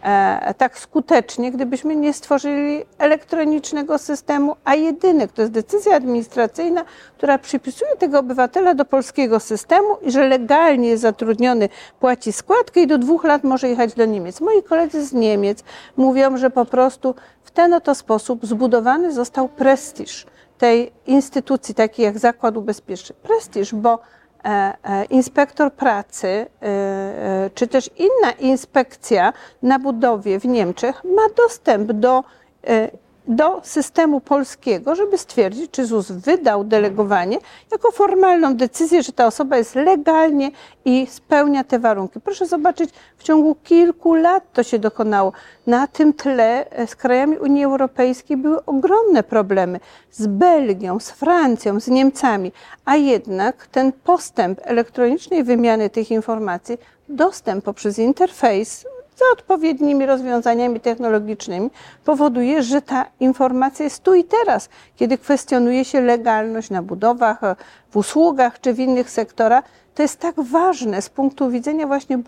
tak 0.58 0.78
skutecznie, 0.78 1.52
gdybyśmy 1.52 1.96
nie 1.96 2.12
stworzyli 2.12 2.84
elektronicznego 2.98 3.98
systemu, 3.98 4.56
a 4.64 4.74
jedynek 4.74 5.32
to 5.32 5.42
jest 5.42 5.52
decyzja 5.52 5.96
administracyjna, 5.96 6.84
która 7.16 7.38
przypisuje 7.38 7.96
tego 7.96 8.18
obywatela 8.18 8.74
do 8.74 8.84
polskiego 8.84 9.40
systemu 9.40 9.96
i 10.02 10.10
że 10.10 10.28
legalnie 10.28 10.88
jest 10.88 11.02
zatrudniony, 11.02 11.68
płaci 12.00 12.32
składkę 12.32 12.80
i 12.80 12.86
do 12.86 12.98
dwóch 12.98 13.24
lat 13.24 13.44
może 13.44 13.68
jechać 13.68 13.94
do 13.94 14.04
Niemiec. 14.04 14.40
Moi 14.40 14.62
koledzy 14.62 15.06
z 15.06 15.12
Niemiec 15.12 15.64
mówią, 15.96 16.36
że 16.36 16.50
po 16.50 16.64
prostu 16.64 17.14
w 17.42 17.50
ten 17.50 17.74
oto 17.74 17.94
sposób 17.94 18.46
zbudowany 18.46 19.12
został 19.12 19.48
prestiż 19.48 20.26
tej 20.58 20.92
instytucji, 21.06 21.74
takiej 21.74 22.04
jak 22.04 22.18
Zakład 22.18 22.56
Ubezpieczeń. 22.56 23.16
Prestiż, 23.22 23.74
bo 23.74 23.98
E, 23.98 24.21
e, 24.21 24.21
inspektor 25.10 25.72
pracy, 25.72 26.46
e, 26.62 27.50
czy 27.54 27.66
też 27.66 27.90
inna 27.96 28.32
inspekcja 28.38 29.32
na 29.62 29.78
budowie 29.78 30.40
w 30.40 30.44
Niemczech 30.44 31.04
ma 31.04 31.22
dostęp 31.36 31.92
do 31.92 32.24
do 33.28 33.60
systemu 33.64 34.20
polskiego, 34.20 34.94
żeby 34.94 35.18
stwierdzić, 35.18 35.70
czy 35.70 35.86
ZUS 35.86 36.10
wydał 36.10 36.64
delegowanie 36.64 37.38
jako 37.72 37.90
formalną 37.90 38.56
decyzję, 38.56 39.02
że 39.02 39.12
ta 39.12 39.26
osoba 39.26 39.56
jest 39.56 39.74
legalnie 39.74 40.50
i 40.84 41.06
spełnia 41.10 41.64
te 41.64 41.78
warunki. 41.78 42.20
Proszę 42.20 42.46
zobaczyć, 42.46 42.90
w 43.18 43.22
ciągu 43.22 43.54
kilku 43.54 44.14
lat 44.14 44.52
to 44.52 44.62
się 44.62 44.78
dokonało. 44.78 45.32
Na 45.66 45.86
tym 45.86 46.12
tle 46.12 46.70
e, 46.70 46.86
z 46.86 46.96
krajami 46.96 47.38
Unii 47.38 47.64
Europejskiej 47.64 48.36
były 48.36 48.64
ogromne 48.64 49.22
problemy 49.22 49.80
z 50.10 50.26
Belgią, 50.26 51.00
z 51.00 51.10
Francją, 51.10 51.80
z 51.80 51.88
Niemcami, 51.88 52.52
a 52.84 52.96
jednak 52.96 53.66
ten 53.66 53.92
postęp 53.92 54.60
elektronicznej 54.62 55.44
wymiany 55.44 55.90
tych 55.90 56.10
informacji, 56.10 56.78
dostęp 57.08 57.64
poprzez 57.64 57.98
interfejs 57.98 58.86
za 59.16 59.24
odpowiednimi 59.32 60.06
rozwiązaniami 60.06 60.80
technologicznymi 60.80 61.70
powoduje, 62.04 62.62
że 62.62 62.82
ta 62.82 63.06
informacja 63.20 63.84
jest 63.84 64.02
tu 64.02 64.14
i 64.14 64.24
teraz, 64.24 64.68
kiedy 64.96 65.18
kwestionuje 65.18 65.84
się 65.84 66.00
legalność 66.00 66.70
na 66.70 66.82
budowach, 66.82 67.40
w 67.90 67.96
usługach 67.96 68.60
czy 68.60 68.72
w 68.72 68.78
innych 68.78 69.10
sektorach. 69.10 69.64
To 69.94 70.02
jest 70.02 70.20
tak 70.20 70.34
ważne 70.40 71.02
z 71.02 71.08
punktu 71.08 71.50
widzenia 71.50 71.86
właśnie 71.86 72.18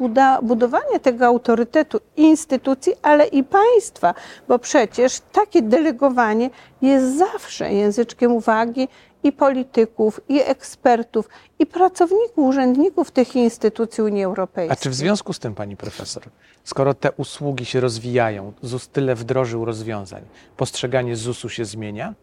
budowania 0.43 0.99
tego 1.03 1.27
autorytetu 1.27 2.01
instytucji, 2.17 2.93
ale 3.03 3.27
i 3.27 3.45
państwa, 3.45 4.15
bo 4.49 4.59
przecież 4.59 5.21
takie 5.33 5.63
delegowanie 5.63 6.51
jest 6.83 7.19
zawsze 7.19 7.73
języczkiem 7.73 8.33
uwagi 8.33 8.89
i 9.25 9.33
polityków, 9.33 10.21
i 10.29 10.41
ekspertów, 10.41 11.29
i 11.59 11.67
pracowników, 11.67 12.39
urzędników 12.39 13.11
tych 13.11 13.37
instytucji 13.37 14.03
Unii 14.03 14.25
Europejskiej. 14.25 14.73
A 14.73 14.77
czy 14.77 14.91
w 14.91 14.95
związku 14.95 15.33
z 15.33 15.39
tym, 15.39 15.55
pani 15.55 15.77
profesor, 15.77 16.23
skoro 16.65 16.95
te 16.95 17.13
usługi 17.13 17.65
się 17.65 17.81
rozwijają, 17.81 18.53
ZUS 18.63 18.89
tyle 18.89 19.15
wdrożył 19.15 19.65
rozwiązań, 19.65 20.23
postrzeganie 20.57 21.17
ZUS-u 21.17 21.49
się 21.49 21.65
zmienia? 21.65 22.15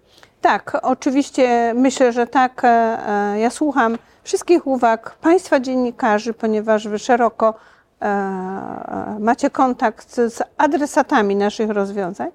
Tak, 0.41 0.77
oczywiście 0.81 1.73
myślę, 1.75 2.13
że 2.13 2.27
tak. 2.27 2.61
E, 2.63 2.67
e, 2.67 3.39
ja 3.39 3.49
słucham 3.49 3.97
wszystkich 4.23 4.67
uwag 4.67 5.15
Państwa 5.21 5.59
dziennikarzy, 5.59 6.33
ponieważ 6.33 6.87
Wy 6.87 6.99
szeroko 6.99 7.53
e, 8.01 9.17
macie 9.19 9.49
kontakt 9.49 10.15
z 10.15 10.41
adresatami 10.57 11.35
naszych 11.35 11.69
rozwiązań. 11.69 12.29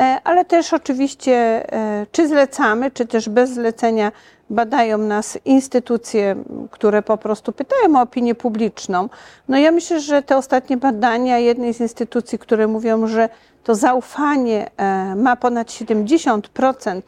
E, 0.00 0.20
ale 0.24 0.44
też 0.44 0.72
oczywiście 0.72 1.32
e, 1.72 2.06
czy 2.12 2.28
zlecamy, 2.28 2.90
czy 2.90 3.06
też 3.06 3.28
bez 3.28 3.50
zlecenia 3.50 4.12
badają 4.50 4.98
nas 4.98 5.38
instytucje, 5.44 6.36
które 6.70 7.02
po 7.02 7.16
prostu 7.16 7.52
pytają 7.52 7.96
o 7.96 8.02
opinię 8.02 8.34
publiczną. 8.34 9.08
No 9.48 9.58
ja 9.58 9.70
myślę, 9.72 10.00
że 10.00 10.22
te 10.22 10.36
ostatnie 10.36 10.76
badania 10.76 11.38
jednej 11.38 11.74
z 11.74 11.80
instytucji, 11.80 12.38
które 12.38 12.66
mówią, 12.66 13.06
że 13.06 13.28
to 13.64 13.74
zaufanie 13.74 14.70
e, 14.76 15.14
ma 15.16 15.36
ponad 15.36 15.68
70% 15.68 17.02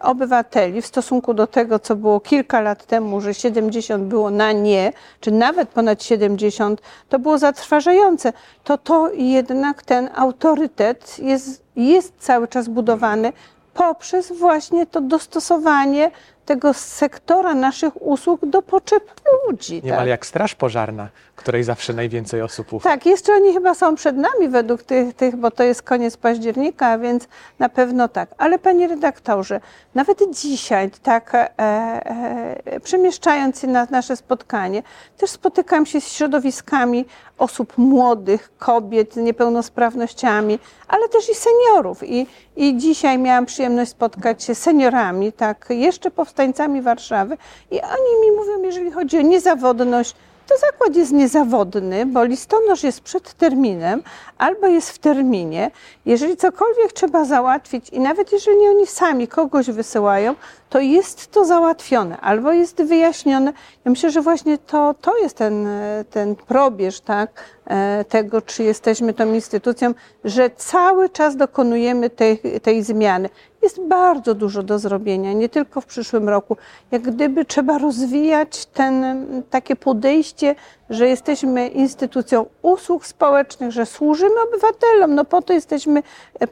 obywateli 0.00 0.82
w 0.82 0.86
stosunku 0.86 1.34
do 1.34 1.46
tego, 1.46 1.78
co 1.78 1.96
było 1.96 2.20
kilka 2.20 2.60
lat 2.60 2.86
temu, 2.86 3.20
że 3.20 3.34
70 3.34 4.04
było 4.04 4.30
na 4.30 4.52
nie, 4.52 4.92
czy 5.20 5.30
nawet 5.30 5.68
ponad 5.68 6.02
70, 6.02 6.80
to 7.08 7.18
było 7.18 7.38
zatrważające. 7.38 8.32
To 8.64 8.78
to 8.78 9.10
jednak 9.12 9.82
ten 9.82 10.10
autorytet 10.14 11.18
jest 11.18 11.70
jest 11.76 12.14
cały 12.18 12.48
czas 12.48 12.68
budowany 12.68 13.32
poprzez 13.74 14.32
właśnie 14.32 14.86
to 14.86 15.00
dostosowanie 15.00 16.10
tego 16.50 16.74
sektora 16.74 17.54
naszych 17.54 18.02
usług 18.02 18.46
do 18.46 18.62
potrzeb 18.62 19.20
ludzi. 19.46 19.80
Niemal 19.84 20.00
tak. 20.00 20.08
jak 20.08 20.26
Straż 20.26 20.54
Pożarna, 20.54 21.08
której 21.36 21.64
zawsze 21.64 21.92
najwięcej 21.92 22.42
osób 22.42 22.72
ufa. 22.72 22.90
Tak, 22.90 23.06
jeszcze 23.06 23.32
oni 23.32 23.52
chyba 23.52 23.74
są 23.74 23.94
przed 23.94 24.16
nami 24.16 24.48
według 24.48 24.82
tych, 24.82 25.14
tych, 25.14 25.36
bo 25.36 25.50
to 25.50 25.62
jest 25.62 25.82
koniec 25.82 26.16
października, 26.16 26.98
więc 26.98 27.28
na 27.58 27.68
pewno 27.68 28.08
tak. 28.08 28.30
Ale 28.38 28.58
panie 28.58 28.88
redaktorze, 28.88 29.60
nawet 29.94 30.34
dzisiaj, 30.34 30.90
tak 31.02 31.34
e, 31.34 31.48
e, 31.58 32.80
przemieszczając 32.80 33.60
się 33.60 33.66
na 33.66 33.86
nasze 33.90 34.16
spotkanie, 34.16 34.82
też 35.18 35.30
spotykam 35.30 35.86
się 35.86 36.00
z 36.00 36.12
środowiskami 36.12 37.04
osób 37.38 37.78
młodych, 37.78 38.50
kobiet 38.58 39.14
z 39.14 39.16
niepełnosprawnościami, 39.16 40.58
ale 40.88 41.08
też 41.08 41.30
i 41.30 41.34
seniorów. 41.34 42.02
I, 42.02 42.26
i 42.56 42.76
dzisiaj 42.76 43.18
miałam 43.18 43.46
przyjemność 43.46 43.90
spotkać 43.90 44.44
się 44.44 44.54
z 44.54 44.58
seniorami, 44.58 45.32
tak, 45.32 45.66
jeszcze 45.70 46.10
powstającymi 46.40 46.82
Warszawy 46.82 47.36
i 47.70 47.80
oni 47.80 48.20
mi 48.22 48.36
mówią, 48.36 48.62
jeżeli 48.62 48.90
chodzi 48.90 49.18
o 49.18 49.22
niezawodność, 49.22 50.14
to 50.46 50.54
zakład 50.58 50.96
jest 50.96 51.12
niezawodny, 51.12 52.06
bo 52.06 52.24
listonosz 52.24 52.82
jest 52.82 53.00
przed 53.00 53.34
terminem 53.34 54.02
albo 54.38 54.66
jest 54.66 54.90
w 54.90 54.98
terminie. 54.98 55.70
Jeżeli 56.06 56.36
cokolwiek 56.36 56.92
trzeba 56.92 57.24
załatwić 57.24 57.90
i 57.90 58.00
nawet 58.00 58.32
jeżeli 58.32 58.68
oni 58.68 58.86
sami 58.86 59.28
kogoś 59.28 59.70
wysyłają, 59.70 60.34
to 60.70 60.80
jest 60.80 61.30
to 61.30 61.44
załatwione 61.44 62.20
albo 62.20 62.52
jest 62.52 62.82
wyjaśnione. 62.82 63.52
Ja 63.84 63.90
myślę, 63.90 64.10
że 64.10 64.22
właśnie 64.22 64.58
to, 64.58 64.94
to 65.00 65.18
jest 65.18 65.36
ten, 65.36 65.68
ten 66.10 66.36
probierz 66.36 67.00
tak, 67.00 67.44
e, 67.66 68.04
tego, 68.04 68.42
czy 68.42 68.62
jesteśmy 68.62 69.14
tą 69.14 69.34
instytucją, 69.34 69.94
że 70.24 70.50
cały 70.50 71.08
czas 71.08 71.36
dokonujemy 71.36 72.10
tej, 72.10 72.38
tej 72.62 72.82
zmiany. 72.82 73.28
Jest 73.62 73.80
bardzo 73.80 74.34
dużo 74.34 74.62
do 74.62 74.78
zrobienia, 74.78 75.32
nie 75.32 75.48
tylko 75.48 75.80
w 75.80 75.86
przyszłym 75.86 76.28
roku. 76.28 76.56
Jak 76.90 77.02
gdyby 77.02 77.44
trzeba 77.44 77.78
rozwijać 77.78 78.66
ten, 78.66 79.16
takie 79.50 79.76
podejście, 79.76 80.54
że 80.90 81.08
jesteśmy 81.08 81.68
instytucją 81.68 82.46
usług 82.62 83.06
społecznych, 83.06 83.70
że 83.70 83.86
służymy 83.86 84.34
obywatelom, 84.48 85.14
no 85.14 85.24
po 85.24 85.42
to 85.42 85.52
jesteśmy 85.52 86.02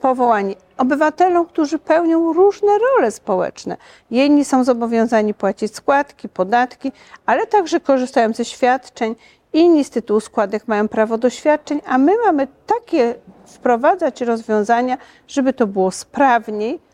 powołani. 0.00 0.57
Obywatelom, 0.77 1.47
którzy 1.47 1.79
pełnią 1.79 2.33
różne 2.33 2.73
role 2.79 3.11
społeczne. 3.11 3.77
Jedni 4.11 4.45
są 4.45 4.65
zobowiązani 4.65 5.35
płacić 5.35 5.75
składki, 5.75 6.29
podatki, 6.29 6.93
ale 7.27 7.47
także 7.47 7.81
korzystają 7.81 8.33
ze 8.33 8.45
świadczeń. 8.45 9.15
Inni 9.53 9.85
z 9.85 9.91
tytułu 9.91 10.21
składek 10.21 10.69
mają 10.69 10.88
prawo 10.88 11.19
do 11.19 11.31
świadczeń, 11.31 11.81
a 11.87 11.99
my 11.99 12.12
mamy 12.27 12.49
takie 12.67 13.15
wprowadzać 13.47 14.21
rozwiązania, 14.21 14.99
żeby 15.29 15.53
to 15.53 15.67
było 15.67 15.91
sprawniej, 15.91 16.88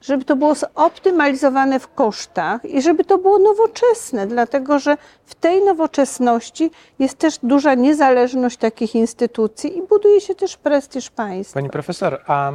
żeby 0.00 0.24
to 0.24 0.36
było 0.36 0.54
zoptymalizowane 0.54 1.80
w 1.80 1.94
kosztach 1.94 2.64
i 2.64 2.82
żeby 2.82 3.04
to 3.04 3.18
było 3.18 3.38
nowoczesne, 3.38 4.26
dlatego 4.26 4.78
że 4.78 4.96
w 5.24 5.34
tej 5.34 5.64
nowoczesności 5.64 6.70
jest 6.98 7.18
też 7.18 7.38
duża 7.42 7.74
niezależność 7.74 8.56
takich 8.56 8.94
instytucji 8.94 9.78
i 9.78 9.82
buduje 9.82 10.20
się 10.20 10.34
też 10.34 10.56
prestiż 10.56 11.10
państwa. 11.10 11.54
Pani 11.54 11.70
profesor, 11.70 12.22
a 12.26 12.52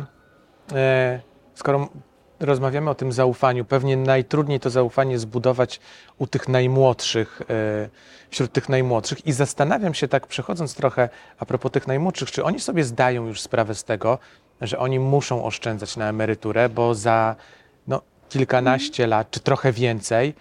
e, 0.74 1.20
skoro 1.56 1.90
rozmawiamy 2.40 2.90
o 2.90 2.96
tym 2.96 3.12
zaufaniu, 3.12 3.66
pewnie 3.66 3.98
najtrudniej 3.98 4.60
to 4.60 4.70
zaufanie 4.70 5.20
zbudować 5.20 5.80
u 6.18 6.28
tych 6.28 6.48
najmłodszych, 6.48 7.42
e, 7.42 7.90
wśród 8.30 8.52
tych 8.52 8.70
najmłodszych 8.70 9.28
i 9.28 9.32
zastanawiam 9.32 9.94
się 9.94 10.08
tak 10.08 10.28
przechodząc 10.28 10.76
trochę 10.76 11.10
a 11.40 11.46
propos 11.46 11.72
tych 11.72 11.88
najmłodszych, 11.88 12.32
czy 12.32 12.44
oni 12.44 12.60
sobie 12.60 12.84
zdają 12.84 13.28
już 13.28 13.42
sprawę 13.42 13.76
z 13.76 13.84
tego, 13.84 14.20
że 14.62 14.80
oni 14.80 15.00
muszą 15.00 15.46
oszczędzać 15.46 15.98
na 15.98 16.10
emeryturę, 16.10 16.70
bo 16.70 16.96
za 16.96 17.36
no, 17.88 18.02
kilkanaście 18.30 19.08
lat, 19.08 19.32
czy 19.32 19.40
trochę 19.40 19.72
więcej, 19.72 20.34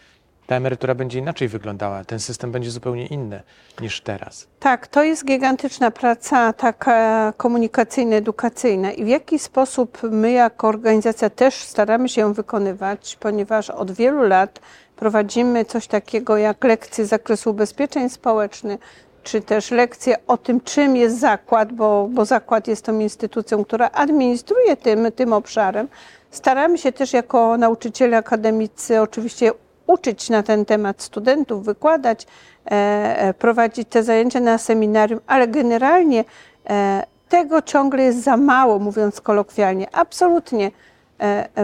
ta 0.47 0.57
emerytura 0.57 0.95
będzie 0.95 1.19
inaczej 1.19 1.49
wyglądała. 1.49 2.05
Ten 2.05 2.21
system 2.21 2.53
będzie 2.53 2.71
zupełnie 2.71 3.07
inny 3.07 3.43
niż 3.81 4.01
teraz. 4.01 4.47
Tak, 4.61 4.87
to 4.87 5.05
jest 5.05 5.25
gigantyczna 5.25 5.91
praca 5.91 6.53
taka 6.53 7.33
komunikacyjna, 7.37 8.17
edukacyjna 8.17 8.93
i 8.93 9.05
w 9.05 9.09
jaki 9.09 9.39
sposób 9.39 9.99
my 10.03 10.33
jako 10.33 10.69
organizacja 10.69 11.31
też 11.31 11.55
staramy 11.55 12.09
się 12.09 12.21
ją 12.21 12.33
wykonywać, 12.33 13.17
ponieważ 13.21 13.71
od 13.71 13.93
wielu 13.93 14.23
lat 14.23 14.61
prowadzimy 14.97 15.65
coś 15.65 15.87
takiego 15.87 16.37
jak 16.37 16.65
lekcje 16.65 17.07
z 17.07 17.09
zakresu 17.09 17.51
ubezpieczeń 17.51 18.09
społecznych, 18.11 18.81
czy 19.25 19.41
też 19.41 19.71
lekcje 19.71 20.17
o 20.27 20.37
tym, 20.37 20.61
czym 20.61 20.97
jest 20.97 21.21
zakład, 21.21 21.73
bo, 21.73 22.09
bo 22.11 22.25
zakład 22.25 22.69
jest 22.69 22.85
tą 22.85 22.99
instytucją, 22.99 23.65
która 23.65 23.91
administruje 23.93 24.77
tym, 24.77 25.13
tym 25.13 25.33
obszarem. 25.33 25.89
Staramy 26.31 26.79
się 26.79 26.93
też 26.93 27.13
jako 27.13 27.57
nauczyciele 27.57 28.17
akademicy 28.17 29.01
oczywiście 29.01 29.53
uczyć 29.87 30.31
na 30.31 30.43
ten 30.43 30.65
temat 30.65 31.03
studentów, 31.03 31.65
wykładać, 31.65 32.27
e, 32.67 32.71
e, 32.71 33.35
prowadzić 33.35 33.89
te 33.89 34.03
zajęcia 34.03 34.41
na 34.41 34.59
seminarium, 34.59 35.21
ale 35.27 35.49
generalnie 35.49 36.25
e, 36.71 37.03
tego 37.29 37.63
ciągle 37.63 38.03
jest 38.03 38.23
za 38.23 38.37
mało, 38.37 38.79
mówiąc 38.79 39.21
kolokwialnie. 39.21 39.87
Absolutnie 39.93 40.71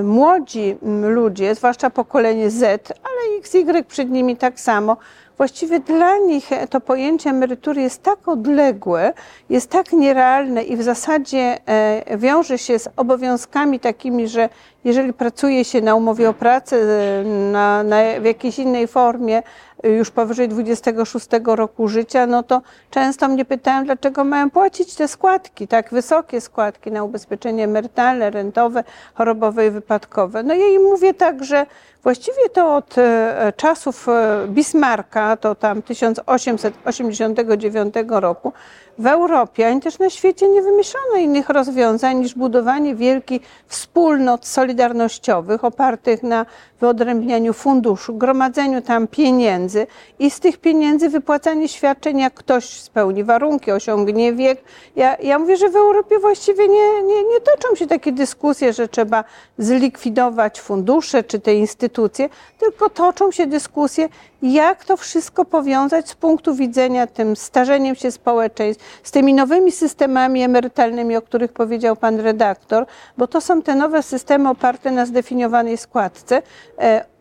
młodzi 0.02 0.76
ludzie, 1.02 1.54
zwłaszcza 1.54 1.90
pokolenie 1.90 2.50
Z, 2.50 2.92
ale 3.02 3.38
XY 3.38 3.84
przed 3.84 4.10
nimi 4.10 4.36
tak 4.36 4.60
samo, 4.60 4.96
właściwie 5.40 5.80
dla 5.80 6.18
nich 6.18 6.50
to 6.70 6.80
pojęcie 6.80 7.30
emerytury 7.30 7.82
jest 7.82 8.02
tak 8.02 8.28
odległe, 8.28 9.12
jest 9.50 9.70
tak 9.70 9.92
nierealne 9.92 10.62
i 10.62 10.76
w 10.76 10.82
zasadzie 10.82 11.58
e, 11.66 12.18
wiąże 12.18 12.58
się 12.58 12.78
z 12.78 12.88
obowiązkami 12.96 13.80
takimi, 13.80 14.28
że 14.28 14.48
jeżeli 14.84 15.12
pracuje 15.12 15.64
się 15.64 15.80
na 15.80 15.94
umowie 15.94 16.28
o 16.28 16.34
pracę 16.34 16.76
e, 16.76 17.24
na, 17.24 17.82
na, 17.82 17.96
w 18.20 18.24
jakiejś 18.24 18.58
innej 18.58 18.86
formie, 18.86 19.42
już 19.82 20.10
powyżej 20.10 20.48
26 20.48 21.26
roku 21.44 21.88
życia, 21.88 22.26
no 22.26 22.42
to 22.42 22.62
często 22.90 23.28
mnie 23.28 23.44
pytają, 23.44 23.84
dlaczego 23.84 24.24
mają 24.24 24.50
płacić 24.50 24.94
te 24.94 25.08
składki, 25.08 25.68
tak 25.68 25.90
wysokie 25.90 26.40
składki 26.40 26.90
na 26.92 27.04
ubezpieczenie 27.04 27.64
emerytalne, 27.64 28.30
rentowe, 28.30 28.84
chorobowe 29.14 29.66
i 29.66 29.70
wypadkowe. 29.70 30.42
No 30.42 30.54
ja 30.54 30.66
im 30.66 30.82
mówię 30.82 31.14
tak, 31.14 31.44
że 31.44 31.66
właściwie 32.02 32.48
to 32.52 32.76
od 32.76 32.98
e, 32.98 33.52
czasów 33.56 34.06
Bismarcka, 34.48 35.36
to 35.36 35.54
tam 35.54 35.82
1889 35.82 37.94
roku, 38.08 38.52
w 39.00 39.06
Europie, 39.06 39.68
ani 39.68 39.80
też 39.80 39.98
na 39.98 40.10
świecie 40.10 40.48
nie 40.48 40.62
wymyślono 40.62 41.16
innych 41.16 41.48
rozwiązań 41.48 42.16
niż 42.16 42.34
budowanie 42.34 42.94
wielkich 42.94 43.42
wspólnot 43.66 44.46
solidarnościowych 44.46 45.64
opartych 45.64 46.22
na 46.22 46.46
wyodrębnianiu 46.80 47.52
funduszu, 47.52 48.14
gromadzeniu 48.14 48.82
tam 48.82 49.06
pieniędzy 49.06 49.86
i 50.18 50.30
z 50.30 50.40
tych 50.40 50.58
pieniędzy 50.58 51.08
wypłacanie 51.08 51.68
świadczeń, 51.68 52.18
jak 52.18 52.34
ktoś 52.34 52.64
spełni 52.64 53.24
warunki, 53.24 53.72
osiągnie 53.72 54.32
wiek. 54.32 54.62
Ja, 54.96 55.16
ja 55.16 55.38
mówię, 55.38 55.56
że 55.56 55.68
w 55.68 55.76
Europie 55.76 56.18
właściwie 56.18 56.68
nie, 56.68 57.02
nie, 57.02 57.24
nie 57.24 57.40
toczą 57.40 57.74
się 57.74 57.86
takie 57.86 58.12
dyskusje, 58.12 58.72
że 58.72 58.88
trzeba 58.88 59.24
zlikwidować 59.58 60.60
fundusze 60.60 61.24
czy 61.24 61.40
te 61.40 61.54
instytucje, 61.54 62.28
tylko 62.58 62.90
toczą 62.90 63.30
się 63.30 63.46
dyskusje, 63.46 64.08
jak 64.42 64.84
to 64.84 64.96
wszystko 64.96 65.44
powiązać 65.44 66.08
z 66.08 66.14
punktu 66.14 66.54
widzenia 66.54 67.06
tym 67.06 67.36
starzeniem 67.36 67.94
się 67.94 68.10
społeczeństw, 68.10 69.00
z 69.02 69.10
tymi 69.10 69.34
nowymi 69.34 69.72
systemami 69.72 70.42
emerytalnymi, 70.42 71.16
o 71.16 71.22
których 71.22 71.52
powiedział 71.52 71.96
pan 71.96 72.20
redaktor, 72.20 72.86
bo 73.18 73.26
to 73.26 73.40
są 73.40 73.62
te 73.62 73.74
nowe 73.74 74.02
systemy 74.02 74.48
oparte 74.48 74.90
na 74.90 75.06
zdefiniowanej 75.06 75.76
składce. 75.76 76.42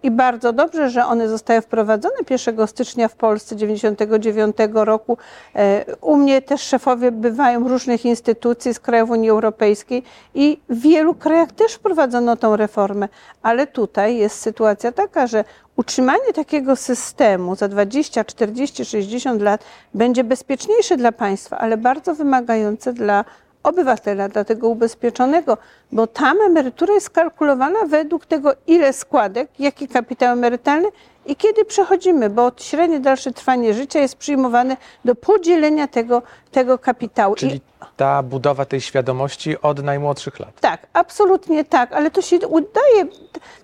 I 0.03 0.11
bardzo 0.11 0.53
dobrze, 0.53 0.89
że 0.89 1.05
one 1.05 1.29
zostały 1.29 1.61
wprowadzone 1.61 2.15
1 2.29 2.67
stycznia 2.67 3.07
w 3.07 3.15
Polsce 3.15 3.55
1999 3.55 4.57
roku. 4.73 5.17
E, 5.55 5.85
u 6.01 6.17
mnie 6.17 6.41
też 6.41 6.61
szefowie 6.61 7.11
bywają 7.11 7.67
różnych 7.67 8.05
instytucji 8.05 8.73
z 8.73 8.79
krajów 8.79 9.09
Unii 9.09 9.29
Europejskiej 9.29 10.03
i 10.33 10.59
w 10.69 10.81
wielu 10.81 11.15
krajach 11.15 11.51
też 11.51 11.73
wprowadzono 11.73 12.35
tą 12.35 12.55
reformę, 12.55 13.07
ale 13.41 13.67
tutaj 13.67 14.17
jest 14.17 14.39
sytuacja 14.41 14.91
taka, 14.91 15.27
że 15.27 15.43
utrzymanie 15.75 16.33
takiego 16.33 16.75
systemu 16.75 17.55
za 17.55 17.67
20, 17.67 18.23
40, 18.23 18.85
60 18.85 19.41
lat 19.41 19.63
będzie 19.93 20.23
bezpieczniejsze 20.23 20.97
dla 20.97 21.11
państwa, 21.11 21.57
ale 21.57 21.77
bardzo 21.77 22.15
wymagające 22.15 22.93
dla 22.93 23.25
obywatela, 23.63 24.29
dla 24.29 24.43
tego 24.43 24.69
ubezpieczonego, 24.69 25.57
bo 25.91 26.07
tam 26.07 26.41
emerytura 26.41 26.93
jest 26.93 27.09
kalkulowana 27.09 27.79
według 27.85 28.25
tego, 28.25 28.51
ile 28.67 28.93
składek, 28.93 29.49
jaki 29.59 29.87
kapitał 29.87 30.33
emerytalny 30.33 30.87
i 31.29 31.35
kiedy 31.35 31.65
przechodzimy, 31.65 32.29
bo 32.29 32.51
średnie 32.57 32.99
dalsze 32.99 33.31
trwanie 33.31 33.73
życia 33.73 33.99
jest 33.99 34.15
przyjmowane 34.15 34.77
do 35.05 35.15
podzielenia 35.15 35.87
tego, 35.87 36.21
tego 36.51 36.77
kapitału. 36.77 37.35
Czyli 37.35 37.61
ta 37.97 38.23
budowa 38.23 38.65
tej 38.65 38.81
świadomości 38.81 39.61
od 39.61 39.83
najmłodszych 39.83 40.39
lat. 40.39 40.59
Tak, 40.59 40.87
absolutnie 40.93 41.65
tak, 41.65 41.93
ale 41.93 42.11
to 42.11 42.21
się 42.21 42.37
udaje. 42.47 43.05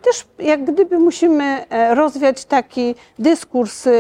Też 0.02 0.26
jak 0.40 0.66
gdyby 0.66 1.00
musimy 1.00 1.66
e, 1.70 1.96
rozwiać 1.96 2.46
taki 2.46 2.96
dyskurs 3.20 3.88
e, 3.88 3.92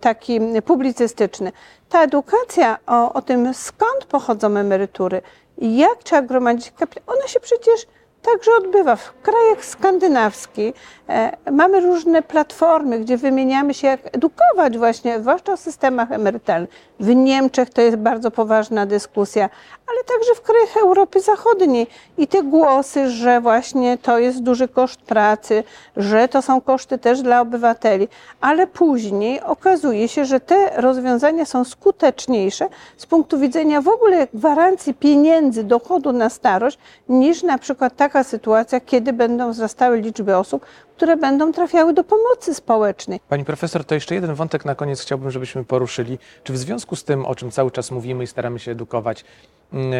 taki 0.00 0.40
publicystyczny. 0.64 1.52
Ta 1.88 2.02
edukacja 2.02 2.78
o, 2.86 3.12
o 3.12 3.22
tym, 3.22 3.54
skąd 3.54 4.04
pochodzą 4.08 4.56
emerytury 4.56 5.22
i 5.58 5.76
jak 5.76 6.02
trzeba 6.02 6.22
gromadzić 6.22 6.70
kapitał, 6.70 7.16
ona 7.16 7.28
się 7.28 7.40
przecież 7.40 7.86
także 8.22 8.50
odbywa. 8.58 8.96
W 8.96 9.14
krajach 9.22 9.64
skandynawskich 9.64 10.74
e, 11.08 11.36
mamy 11.52 11.80
różne 11.80 12.22
platformy, 12.22 13.00
gdzie 13.00 13.16
wymieniamy 13.16 13.74
się, 13.74 13.86
jak 13.86 14.00
edukować 14.16 14.78
właśnie, 14.78 15.20
zwłaszcza 15.20 15.52
o 15.52 15.56
systemach 15.56 16.12
emerytalnych. 16.12 16.70
W 17.00 17.14
Niemczech 17.14 17.70
to 17.70 17.80
jest 17.80 17.96
bardzo 17.96 18.30
poważna 18.30 18.86
dyskusja, 18.86 19.50
ale 19.86 20.04
także 20.04 20.34
w 20.34 20.40
krajach 20.40 20.76
Europy 20.76 21.20
Zachodniej. 21.20 21.86
I 22.18 22.26
te 22.26 22.42
głosy, 22.42 23.10
że 23.10 23.40
właśnie 23.40 23.98
to 23.98 24.18
jest 24.18 24.42
duży 24.42 24.68
koszt 24.68 25.00
pracy, 25.00 25.64
że 25.96 26.28
to 26.28 26.42
są 26.42 26.60
koszty 26.60 26.98
też 26.98 27.22
dla 27.22 27.40
obywateli, 27.40 28.08
ale 28.40 28.66
później 28.66 29.40
okazuje 29.40 30.08
się, 30.08 30.24
że 30.24 30.40
te 30.40 30.80
rozwiązania 30.80 31.44
są 31.44 31.64
skuteczniejsze 31.64 32.68
z 32.96 33.06
punktu 33.06 33.38
widzenia 33.38 33.80
w 33.80 33.88
ogóle 33.88 34.26
gwarancji 34.34 34.94
pieniędzy, 34.94 35.64
dochodu 35.64 36.12
na 36.12 36.30
starość, 36.30 36.78
niż 37.08 37.42
na 37.42 37.58
przykład 37.58 37.96
tak 37.96 38.07
taka 38.08 38.24
sytuacja, 38.24 38.80
kiedy 38.80 39.12
będą 39.12 39.52
wzrastały 39.52 40.00
liczby 40.00 40.36
osób, 40.36 40.66
które 40.96 41.16
będą 41.16 41.52
trafiały 41.52 41.92
do 41.94 42.04
pomocy 42.04 42.54
społecznej. 42.54 43.20
Pani 43.28 43.44
profesor, 43.44 43.84
to 43.84 43.94
jeszcze 43.94 44.14
jeden 44.14 44.34
wątek 44.34 44.64
na 44.64 44.74
koniec 44.74 45.00
chciałbym, 45.00 45.30
żebyśmy 45.30 45.64
poruszyli. 45.64 46.18
Czy 46.44 46.52
w 46.52 46.58
związku 46.58 46.96
z 46.96 47.04
tym, 47.04 47.26
o 47.26 47.34
czym 47.34 47.50
cały 47.50 47.70
czas 47.70 47.90
mówimy 47.90 48.24
i 48.24 48.26
staramy 48.26 48.58
się 48.58 48.70
edukować, 48.70 49.24
mm, 49.72 49.92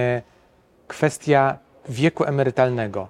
kwestia 0.87 1.59
wieku 1.89 2.25
emerytalnego 2.25 3.09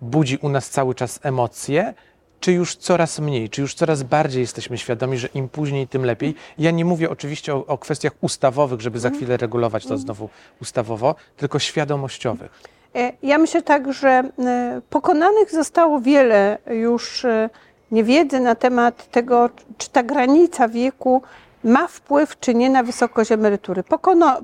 budzi 0.00 0.36
u 0.36 0.48
nas 0.48 0.70
cały 0.70 0.94
czas 0.94 1.20
emocje, 1.22 1.94
czy 2.40 2.52
już 2.52 2.76
coraz 2.76 3.18
mniej, 3.18 3.50
czy 3.50 3.60
już 3.60 3.74
coraz 3.74 4.02
bardziej 4.02 4.40
jesteśmy 4.40 4.78
świadomi, 4.78 5.18
że 5.18 5.28
im 5.34 5.48
później, 5.48 5.88
tym 5.88 6.04
lepiej? 6.04 6.34
Ja 6.58 6.70
nie 6.70 6.84
mówię 6.84 7.10
oczywiście 7.10 7.54
o, 7.54 7.66
o 7.66 7.78
kwestiach 7.78 8.12
ustawowych, 8.20 8.80
żeby 8.80 8.98
za 8.98 9.10
chwilę 9.10 9.36
regulować 9.36 9.86
to 9.86 9.98
znowu 9.98 10.28
ustawowo, 10.60 11.14
tylko 11.36 11.58
świadomościowych. 11.58 12.76
E, 12.94 13.12
Ja 13.22 13.38
myślę 13.38 13.62
tak, 13.62 13.92
że 13.92 14.08
e, 14.08 14.80
pokonanych 14.90 15.50
zostało 15.50 16.00
wiele 16.00 16.58
już 16.70 17.24
e, 17.24 17.50
niewiedzy 17.90 18.40
na 18.40 18.54
temat 18.54 19.10
tego, 19.10 19.50
czy 19.78 19.90
ta 19.90 20.02
granica 20.02 20.68
wieku 20.68 21.22
ma 21.64 21.86
wpływ 21.86 22.40
czy 22.40 22.54
nie 22.54 22.70
na 22.70 22.82
wysokość 22.82 23.32
emerytury. 23.32 23.82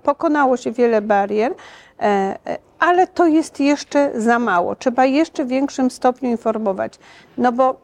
Pokonało 0.02 0.56
się 0.56 0.72
wiele 0.72 1.02
barier, 1.02 1.54
ale 2.78 3.06
to 3.06 3.26
jest 3.26 3.60
jeszcze 3.60 4.10
za 4.14 4.38
mało. 4.38 4.76
Trzeba 4.76 5.04
jeszcze 5.04 5.44
w 5.44 5.48
większym 5.48 5.90
stopniu 5.90 6.30
informować. 6.30 6.98
No 7.38 7.52
bo 7.52 7.80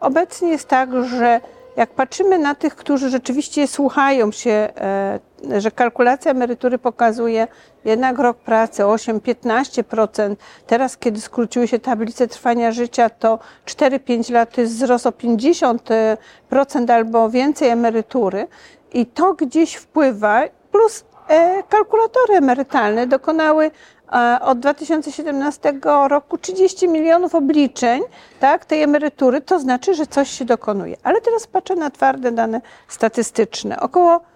obecnie 0.00 0.48
jest 0.48 0.68
tak, 0.68 1.04
że 1.04 1.40
jak 1.76 1.90
patrzymy 1.90 2.38
na 2.38 2.54
tych, 2.54 2.76
którzy 2.76 3.10
rzeczywiście 3.10 3.66
słuchają 3.66 4.32
się, 4.32 4.68
że 5.58 5.70
kalkulacja 5.70 6.30
emerytury 6.30 6.78
pokazuje 6.78 7.48
jednak 7.84 8.18
rok 8.18 8.36
pracy 8.36 8.82
8-15%. 8.82 10.36
Teraz, 10.66 10.96
kiedy 10.96 11.20
skróciły 11.20 11.68
się 11.68 11.78
tablice 11.78 12.28
trwania 12.28 12.72
życia, 12.72 13.10
to 13.10 13.38
4-5 13.66 14.32
lat 14.32 14.54
to 14.54 14.60
jest 14.60 14.74
wzrost 14.74 15.06
o 15.06 15.10
50% 15.10 16.16
albo 16.92 17.30
więcej 17.30 17.68
emerytury. 17.68 18.48
I 18.92 19.06
to 19.06 19.34
gdzieś 19.34 19.74
wpływa, 19.74 20.42
plus 20.72 21.04
e, 21.28 21.62
kalkulatory 21.68 22.34
emerytalne 22.34 23.06
dokonały 23.06 23.70
e, 24.12 24.38
od 24.40 24.58
2017 24.58 25.72
roku 26.08 26.38
30 26.38 26.88
milionów 26.88 27.34
obliczeń 27.34 28.02
tak, 28.40 28.64
tej 28.64 28.82
emerytury, 28.82 29.40
to 29.40 29.60
znaczy, 29.60 29.94
że 29.94 30.06
coś 30.06 30.30
się 30.30 30.44
dokonuje. 30.44 30.96
Ale 31.02 31.20
teraz 31.20 31.46
patrzę 31.46 31.74
na 31.76 31.90
twarde 31.90 32.32
dane 32.32 32.60
statystyczne. 32.88 33.80
Około 33.80 34.31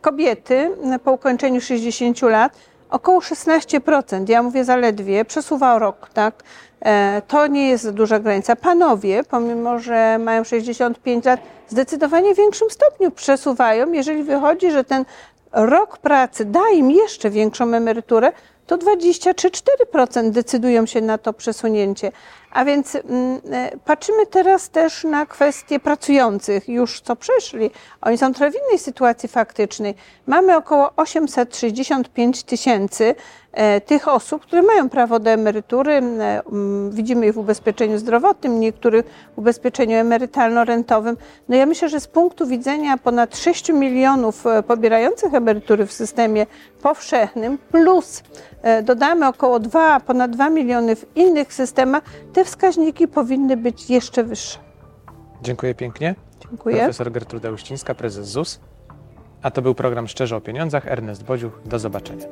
kobiety 0.00 0.70
e, 0.94 0.98
po 0.98 1.12
ukończeniu 1.12 1.60
60 1.60 2.22
lat, 2.22 2.56
około 2.90 3.20
16%, 3.20 4.28
ja 4.28 4.42
mówię 4.42 4.64
zaledwie, 4.64 5.24
przesuwa 5.24 5.78
rok, 5.78 6.10
tak? 6.14 6.34
E, 6.80 7.22
To 7.28 7.46
nie 7.46 7.68
jest 7.68 7.90
duża 7.90 8.18
granica. 8.18 8.56
Panowie, 8.56 9.24
pomimo 9.30 9.78
że 9.78 10.18
mają 10.18 10.44
65 10.44 11.24
lat, 11.24 11.40
zdecydowanie 11.68 12.34
w 12.34 12.36
większym 12.36 12.70
stopniu 12.70 13.10
przesuwają, 13.10 13.92
jeżeli 13.92 14.22
wychodzi, 14.22 14.70
że 14.70 14.84
ten 14.84 15.04
rok 15.52 15.98
pracy 15.98 16.44
da 16.44 16.68
im 16.74 16.90
jeszcze 16.90 17.30
większą 17.30 17.74
emeryturę, 17.74 18.32
to 18.66 18.78
23-4% 18.78 20.30
decydują 20.30 20.86
się 20.86 21.00
na 21.00 21.18
to 21.18 21.32
przesunięcie. 21.32 22.12
A 22.54 22.64
więc 22.64 22.94
mm, 22.94 23.40
e, 23.52 23.70
patrzymy 23.84 24.26
teraz 24.26 24.70
też 24.70 25.04
na 25.04 25.26
kwestie 25.26 25.80
pracujących, 25.80 26.68
już 26.68 27.00
co 27.00 27.16
przeszli. 27.16 27.70
Oni 28.00 28.18
są 28.18 28.34
trochę 28.34 28.50
w 28.50 28.54
innej 28.54 28.78
sytuacji 28.78 29.28
faktycznej. 29.28 29.94
Mamy 30.26 30.56
około 30.56 30.92
865 30.96 32.42
tysięcy 32.42 33.14
e, 33.52 33.80
tych 33.80 34.08
osób, 34.08 34.42
które 34.42 34.62
mają 34.62 34.88
prawo 34.88 35.18
do 35.18 35.30
emerytury. 35.30 35.92
E, 35.92 36.42
Widzimy 36.90 37.26
ich 37.26 37.34
w 37.34 37.38
ubezpieczeniu 37.38 37.98
zdrowotnym, 37.98 38.60
niektórych 38.60 39.06
w 39.34 39.38
ubezpieczeniu 39.38 39.96
emerytalno-rentowym. 39.96 41.16
No 41.48 41.56
ja 41.56 41.66
myślę, 41.66 41.88
że 41.88 42.00
z 42.00 42.06
punktu 42.06 42.46
widzenia 42.46 42.98
ponad 42.98 43.36
6 43.36 43.68
milionów 43.68 44.44
pobierających 44.66 45.34
emerytury 45.34 45.86
w 45.86 45.92
systemie 45.92 46.46
powszechnym, 46.82 47.58
plus 47.58 48.22
dodamy 48.82 49.28
około 49.28 49.60
2, 49.60 50.00
ponad 50.00 50.30
2 50.30 50.50
miliony 50.50 50.96
w 50.96 51.16
innych 51.16 51.54
systemach, 51.54 52.02
te 52.32 52.44
wskaźniki 52.44 53.08
powinny 53.08 53.56
być 53.56 53.90
jeszcze 53.90 54.24
wyższe. 54.24 54.58
Dziękuję 55.42 55.74
pięknie. 55.74 56.14
Dziękuję. 56.40 56.76
Profesor 56.76 57.12
Gertruda 57.12 57.50
Uścińska, 57.50 57.94
prezes 57.94 58.28
ZUS. 58.28 58.60
A 59.42 59.50
to 59.50 59.62
był 59.62 59.74
program 59.74 60.08
Szczerze 60.08 60.36
o 60.36 60.40
Pieniądzach. 60.40 60.86
Ernest 60.86 61.24
Bodziuch. 61.24 61.60
Do 61.64 61.78
zobaczenia. 61.78 62.26